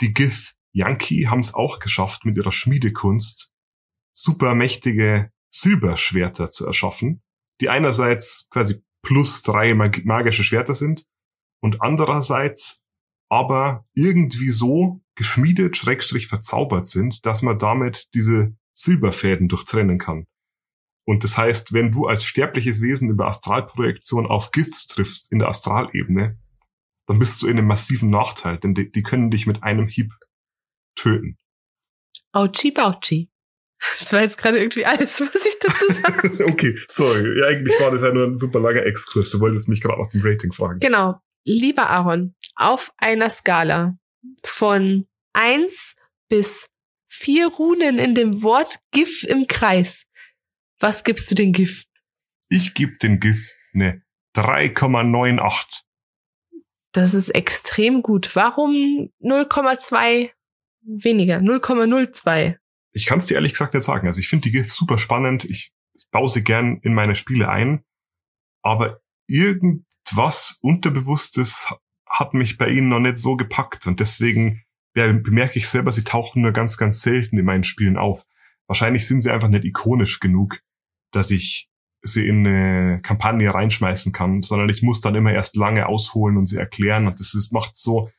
die 0.00 0.12
Gith 0.12 0.54
Yankee 0.72 1.28
haben 1.28 1.40
es 1.40 1.54
auch 1.54 1.78
geschafft, 1.78 2.24
mit 2.24 2.36
ihrer 2.36 2.52
Schmiedekunst 2.52 3.52
supermächtige 4.12 5.30
Silberschwerter 5.50 6.50
zu 6.50 6.66
erschaffen, 6.66 7.22
die 7.60 7.68
einerseits 7.68 8.48
quasi 8.50 8.82
plus 9.02 9.42
drei 9.42 9.74
magische 9.74 10.42
Schwerter 10.42 10.74
sind 10.74 11.06
und 11.62 11.80
andererseits 11.80 12.84
aber 13.30 13.86
irgendwie 13.94 14.50
so 14.50 15.00
geschmiedet, 15.14 15.76
schrägstrich 15.76 16.26
verzaubert 16.26 16.86
sind, 16.86 17.24
dass 17.24 17.42
man 17.42 17.58
damit 17.58 18.08
diese 18.14 18.56
Silberfäden 18.74 19.48
durchtrennen 19.48 19.98
kann. 19.98 20.26
Und 21.06 21.22
das 21.22 21.36
heißt, 21.36 21.72
wenn 21.72 21.92
du 21.92 22.06
als 22.06 22.24
sterbliches 22.24 22.80
Wesen 22.80 23.10
über 23.10 23.26
Astralprojektion 23.26 24.26
auf 24.26 24.50
Gifts 24.50 24.86
triffst 24.86 25.30
in 25.30 25.38
der 25.38 25.48
Astralebene, 25.48 26.38
dann 27.06 27.18
bist 27.18 27.42
du 27.42 27.46
in 27.46 27.58
einem 27.58 27.66
massiven 27.66 28.10
Nachteil, 28.10 28.58
denn 28.58 28.74
die, 28.74 28.90
die 28.90 29.02
können 29.02 29.30
dich 29.30 29.46
mit 29.46 29.62
einem 29.62 29.86
Hieb 29.86 30.12
töten. 30.96 31.36
Auchi 32.32 32.70
Bauchi. 32.70 33.30
Das 33.98 34.12
war 34.12 34.22
jetzt 34.22 34.38
gerade 34.38 34.58
irgendwie 34.58 34.86
alles, 34.86 35.20
was 35.20 35.46
ich 35.46 35.58
dazu 35.60 35.84
sage. 35.92 36.46
okay, 36.50 36.78
sorry. 36.88 37.38
Ja, 37.38 37.48
eigentlich 37.48 37.78
war 37.80 37.90
das 37.90 38.00
ja 38.00 38.12
nur 38.12 38.26
ein 38.26 38.38
super 38.38 38.60
langer 38.60 38.86
Exkurs. 38.86 39.30
Du 39.30 39.40
wolltest 39.40 39.68
mich 39.68 39.82
gerade 39.82 40.00
nach 40.00 40.08
dem 40.08 40.22
Rating 40.22 40.52
fragen. 40.52 40.80
Genau. 40.80 41.20
Lieber 41.46 41.90
Aaron, 41.90 42.34
auf 42.56 42.92
einer 42.96 43.28
Skala 43.28 43.92
von 44.42 45.06
eins 45.34 45.94
bis 46.30 46.70
vier 47.14 47.48
Runen 47.48 47.98
in 47.98 48.14
dem 48.14 48.42
Wort 48.42 48.80
GIF 48.90 49.24
im 49.24 49.46
Kreis, 49.46 50.04
was 50.80 51.04
gibst 51.04 51.30
du 51.30 51.34
den 51.34 51.52
GIF? 51.52 51.84
Ich 52.48 52.74
gebe 52.74 52.96
dem 52.98 53.20
GIF 53.20 53.52
eine 53.72 54.02
3,98. 54.36 55.82
Das 56.92 57.14
ist 57.14 57.30
extrem 57.30 58.02
gut. 58.02 58.34
Warum 58.36 59.10
0,2 59.22 60.30
weniger, 60.82 61.38
0,02. 61.38 62.56
Ich 62.92 63.06
kann 63.06 63.18
es 63.18 63.26
dir 63.26 63.34
ehrlich 63.34 63.52
gesagt 63.52 63.74
nicht 63.74 63.84
sagen. 63.84 64.06
Also 64.06 64.20
ich 64.20 64.28
finde 64.28 64.48
die 64.48 64.52
GIFs 64.52 64.76
super 64.76 64.98
spannend. 64.98 65.44
Ich 65.44 65.72
baue 66.10 66.28
sie 66.28 66.44
gern 66.44 66.78
in 66.82 66.94
meine 66.94 67.14
Spiele 67.14 67.48
ein. 67.48 67.84
Aber 68.62 69.00
irgendwas 69.26 70.58
Unterbewusstes 70.62 71.72
hat 72.06 72.34
mich 72.34 72.58
bei 72.58 72.68
ihnen 72.68 72.88
noch 72.88 73.00
nicht 73.00 73.16
so 73.16 73.36
gepackt. 73.36 73.86
Und 73.86 74.00
deswegen 74.00 74.63
ja, 74.96 75.12
bemerke 75.12 75.58
ich 75.58 75.68
selber, 75.68 75.90
sie 75.90 76.04
tauchen 76.04 76.42
nur 76.42 76.52
ganz, 76.52 76.76
ganz 76.76 77.02
selten 77.02 77.38
in 77.38 77.44
meinen 77.44 77.64
Spielen 77.64 77.96
auf. 77.96 78.24
Wahrscheinlich 78.66 79.06
sind 79.06 79.20
sie 79.20 79.30
einfach 79.30 79.48
nicht 79.48 79.64
ikonisch 79.64 80.20
genug, 80.20 80.60
dass 81.12 81.30
ich 81.30 81.68
sie 82.02 82.28
in 82.28 82.46
eine 82.46 83.00
Kampagne 83.02 83.52
reinschmeißen 83.52 84.12
kann, 84.12 84.42
sondern 84.42 84.68
ich 84.68 84.82
muss 84.82 85.00
dann 85.00 85.14
immer 85.14 85.32
erst 85.32 85.56
lange 85.56 85.86
ausholen 85.86 86.36
und 86.36 86.46
sie 86.46 86.58
erklären. 86.58 87.06
Und 87.06 87.18
das 87.18 87.34
ist, 87.34 87.52
macht 87.52 87.76
so 87.76 88.10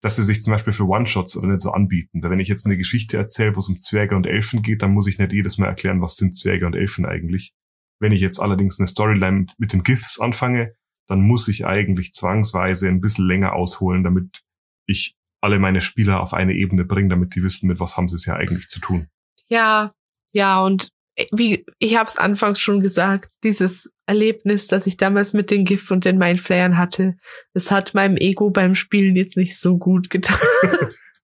dass 0.00 0.16
sie 0.16 0.22
sich 0.22 0.42
zum 0.42 0.52
Beispiel 0.52 0.72
für 0.72 0.86
One-Shots 0.86 1.36
oder 1.36 1.48
nicht 1.48 1.60
so 1.60 1.72
anbieten. 1.72 2.20
Da 2.20 2.30
wenn 2.30 2.40
ich 2.40 2.48
jetzt 2.48 2.66
eine 2.66 2.76
Geschichte 2.76 3.16
erzähle, 3.16 3.56
wo 3.56 3.60
es 3.60 3.68
um 3.68 3.78
Zwerge 3.78 4.14
und 4.14 4.26
Elfen 4.26 4.62
geht, 4.62 4.82
dann 4.82 4.92
muss 4.92 5.08
ich 5.08 5.18
nicht 5.18 5.32
jedes 5.32 5.58
Mal 5.58 5.66
erklären, 5.66 6.00
was 6.00 6.16
sind 6.16 6.36
Zwerge 6.36 6.66
und 6.66 6.76
Elfen 6.76 7.04
eigentlich. 7.04 7.54
Wenn 8.00 8.12
ich 8.12 8.20
jetzt 8.20 8.38
allerdings 8.38 8.78
eine 8.78 8.86
Storyline 8.86 9.46
mit 9.58 9.72
den 9.72 9.82
Giths 9.82 10.20
anfange, 10.20 10.74
dann 11.08 11.20
muss 11.20 11.48
ich 11.48 11.66
eigentlich 11.66 12.12
zwangsweise 12.12 12.88
ein 12.88 13.00
bisschen 13.00 13.26
länger 13.26 13.54
ausholen, 13.54 14.04
damit 14.04 14.44
ich 14.86 15.16
alle 15.40 15.58
meine 15.58 15.80
Spieler 15.80 16.20
auf 16.20 16.34
eine 16.34 16.54
Ebene 16.54 16.84
bringe, 16.84 17.08
damit 17.08 17.34
die 17.34 17.42
wissen, 17.42 17.68
mit 17.68 17.80
was 17.80 17.96
haben 17.96 18.08
sie 18.08 18.16
es 18.16 18.26
ja 18.26 18.34
eigentlich 18.34 18.68
zu 18.68 18.80
tun. 18.80 19.08
Ja, 19.48 19.92
ja, 20.32 20.60
und 20.60 20.90
wie 21.32 21.64
ich 21.78 21.96
habe 21.96 22.08
es 22.08 22.16
anfangs 22.16 22.60
schon 22.60 22.80
gesagt, 22.80 23.28
dieses 23.42 23.92
Erlebnis, 24.06 24.68
das 24.68 24.86
ich 24.86 24.96
damals 24.96 25.32
mit 25.32 25.50
den 25.50 25.64
GIF 25.64 25.90
und 25.90 26.04
den 26.04 26.18
Mindflayern 26.18 26.78
hatte, 26.78 27.16
es 27.54 27.70
hat 27.70 27.94
meinem 27.94 28.16
Ego 28.16 28.50
beim 28.50 28.74
Spielen 28.74 29.16
jetzt 29.16 29.36
nicht 29.36 29.58
so 29.58 29.78
gut 29.78 30.10
getan. 30.10 30.38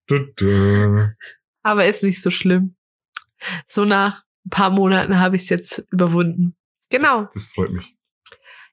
Aber 1.63 1.87
ist 1.87 2.03
nicht 2.03 2.21
so 2.21 2.31
schlimm. 2.31 2.77
So 3.69 3.85
nach 3.85 4.23
ein 4.47 4.51
paar 4.51 4.71
Monaten 4.71 5.21
habe 5.21 5.37
ich 5.37 5.43
es 5.43 5.49
jetzt 5.49 5.85
überwunden. 5.91 6.57
Genau. 6.91 7.29
Das 7.33 7.47
freut 7.47 7.71
mich. 7.71 7.97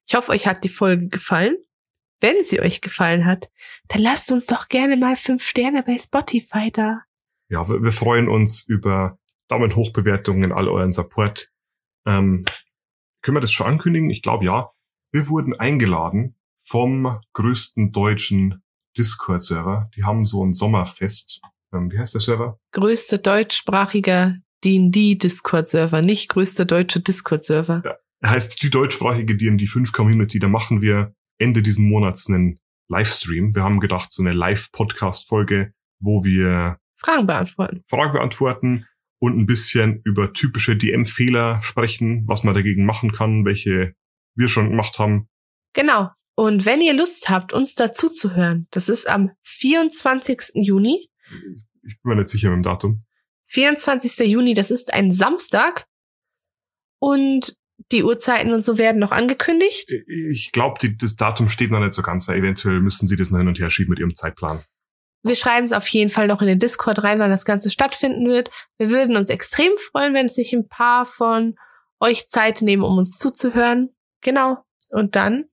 Ich 0.08 0.16
hoffe, 0.16 0.32
euch 0.32 0.48
hat 0.48 0.64
die 0.64 0.70
Folge 0.70 1.08
gefallen. 1.08 1.56
Wenn 2.22 2.44
sie 2.44 2.62
euch 2.62 2.82
gefallen 2.82 3.26
hat, 3.26 3.52
dann 3.88 4.02
lasst 4.02 4.32
uns 4.32 4.46
doch 4.46 4.70
gerne 4.70 4.96
mal 4.96 5.16
fünf 5.16 5.44
Sterne 5.44 5.84
bei 5.84 5.98
Spotify 5.98 6.72
da. 6.72 7.02
Ja, 7.50 7.68
wir, 7.68 7.84
wir 7.84 7.92
freuen 7.92 8.30
uns 8.30 8.66
über 8.68 9.18
Daumen 9.48 9.76
hoch 9.76 9.92
Bewertungen, 9.92 10.54
all 10.54 10.70
euren 10.70 10.92
Support. 10.92 11.52
Ähm, 12.06 12.46
können 13.22 13.38
wir 13.38 13.42
das 13.42 13.52
schon 13.52 13.68
ankündigen? 13.68 14.10
Ich 14.10 14.22
glaube 14.22 14.46
ja. 14.46 14.72
Wir 15.12 15.28
wurden 15.28 15.60
eingeladen 15.60 16.36
vom 16.64 17.20
größten 17.34 17.92
deutschen 17.92 18.64
Discord-Server. 18.98 19.90
Die 19.96 20.04
haben 20.04 20.26
so 20.26 20.46
ein 20.46 20.54
Sommerfest. 20.54 21.42
Ähm, 21.74 21.92
wie 21.92 22.00
heißt 22.00 22.14
der 22.14 22.22
Server? 22.22 22.60
Größter 22.72 23.18
deutschsprachiger 23.18 24.38
D&D 24.64 25.16
Discord-Server, 25.16 26.02
nicht 26.02 26.30
größter 26.30 26.66
deutscher 26.66 27.00
Discord-Server. 27.00 27.82
Ja. 27.84 27.98
Er 28.22 28.30
heißt 28.30 28.62
die 28.62 28.70
deutschsprachige 28.70 29.36
D&D 29.36 29.66
5 29.66 29.92
Community. 29.92 30.38
Da 30.38 30.48
machen 30.48 30.82
wir 30.82 31.16
Ende 31.42 31.62
diesen 31.62 31.90
Monats 31.90 32.30
einen 32.30 32.60
Livestream. 32.88 33.56
Wir 33.56 33.64
haben 33.64 33.80
gedacht, 33.80 34.12
so 34.12 34.22
eine 34.22 34.34
Live-Podcast-Folge, 34.34 35.74
wo 36.00 36.24
wir 36.24 36.78
Fragen 36.96 37.26
beantworten. 37.26 37.84
Fragen 37.88 38.14
beantworten 38.14 38.86
und 39.20 39.38
ein 39.38 39.46
bisschen 39.46 40.02
über 40.04 40.34
typische 40.34 40.76
DM-Fehler 40.76 41.62
sprechen, 41.64 42.28
was 42.28 42.44
man 42.44 42.54
dagegen 42.54 42.86
machen 42.86 43.12
kann, 43.12 43.46
welche 43.46 43.96
wir 44.36 44.50
schon 44.50 44.70
gemacht 44.70 45.00
haben. 45.00 45.28
Genau. 45.74 46.10
Und 46.36 46.66
wenn 46.66 46.82
ihr 46.82 46.94
Lust 46.94 47.30
habt, 47.30 47.54
uns 47.54 47.76
dazu 47.76 48.10
zu 48.10 48.36
hören, 48.36 48.68
das 48.72 48.90
ist 48.90 49.10
am 49.10 49.32
24. 49.44 50.52
Juni. 50.56 51.10
Ich 51.84 52.02
bin 52.02 52.10
mir 52.10 52.16
nicht 52.16 52.30
sicher 52.30 52.50
mit 52.50 52.58
dem 52.58 52.64
Datum. 52.64 53.04
24. 53.48 54.28
Juni, 54.28 54.54
das 54.54 54.72
ist 54.72 54.94
ein 54.94 55.12
Samstag. 55.12 55.86
Und 57.00 57.56
die 57.92 58.04
Uhrzeiten 58.04 58.54
und 58.54 58.64
so 58.64 58.78
werden 58.78 59.00
noch 59.00 59.12
angekündigt. 59.12 59.92
Ich 60.08 60.52
glaube, 60.52 60.90
das 60.98 61.16
Datum 61.16 61.48
steht 61.48 61.72
noch 61.72 61.80
nicht 61.80 61.94
so 61.94 62.02
ganz, 62.02 62.28
weil 62.28 62.38
eventuell 62.38 62.80
müssen 62.80 63.08
sie 63.08 63.16
das 63.16 63.32
noch 63.32 63.40
hin 63.40 63.48
und 63.48 63.60
her 63.60 63.70
schieben 63.70 63.90
mit 63.90 64.00
ihrem 64.00 64.16
Zeitplan. 64.16 64.64
Wir 65.24 65.36
schreiben 65.36 65.66
es 65.66 65.74
auf 65.74 65.88
jeden 65.88 66.10
Fall 66.10 66.28
noch 66.28 66.42
in 66.42 66.48
den 66.48 66.60
Discord 66.60 67.04
rein, 67.04 67.20
wann 67.20 67.30
das 67.30 67.46
Ganze 67.46 67.70
stattfinden 67.70 68.28
wird. 68.28 68.50
Wir 68.78 68.90
würden 68.90 69.16
uns 69.16 69.30
extrem 69.30 69.72
freuen, 69.78 70.14
wenn 70.14 70.30
sich 70.30 70.54
ein 70.54 70.68
paar 70.68 71.06
von 71.06 71.56
euch 72.00 72.28
Zeit 72.28 72.62
nehmen, 72.62 72.84
um 72.84 72.98
uns 72.98 73.18
zuzuhören. 73.18 73.90
Genau. 74.22 74.64
Und 74.90 75.16
dann 75.16 75.46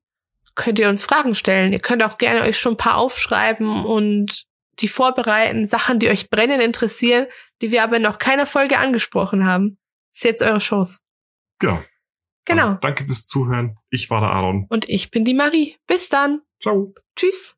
könnt 0.54 0.78
ihr 0.78 0.88
uns 0.88 1.04
Fragen 1.04 1.34
stellen. 1.34 1.72
Ihr 1.72 1.80
könnt 1.80 2.02
auch 2.02 2.18
gerne 2.18 2.42
euch 2.42 2.58
schon 2.58 2.74
ein 2.74 2.78
paar 2.78 2.96
aufschreiben 2.96 3.84
und 3.84 4.46
die 4.80 4.88
vorbereiten, 4.88 5.66
Sachen, 5.66 5.98
die 5.98 6.08
euch 6.08 6.30
brennend 6.30 6.62
interessieren, 6.62 7.26
die 7.60 7.70
wir 7.70 7.82
aber 7.82 7.96
in 7.96 8.02
noch 8.02 8.18
keiner 8.18 8.46
Folge 8.46 8.78
angesprochen 8.78 9.44
haben. 9.44 9.78
Ist 10.14 10.24
jetzt 10.24 10.42
eure 10.42 10.58
Chance. 10.58 11.00
Genau. 11.58 11.82
Genau. 12.48 12.68
Also, 12.68 12.78
danke 12.80 13.04
fürs 13.04 13.26
Zuhören. 13.26 13.74
Ich 13.90 14.10
war 14.10 14.20
der 14.20 14.30
Aaron. 14.30 14.66
Und 14.68 14.88
ich 14.88 15.10
bin 15.10 15.24
die 15.24 15.34
Marie. 15.34 15.76
Bis 15.86 16.08
dann. 16.08 16.40
Ciao. 16.60 16.94
Tschüss. 17.14 17.57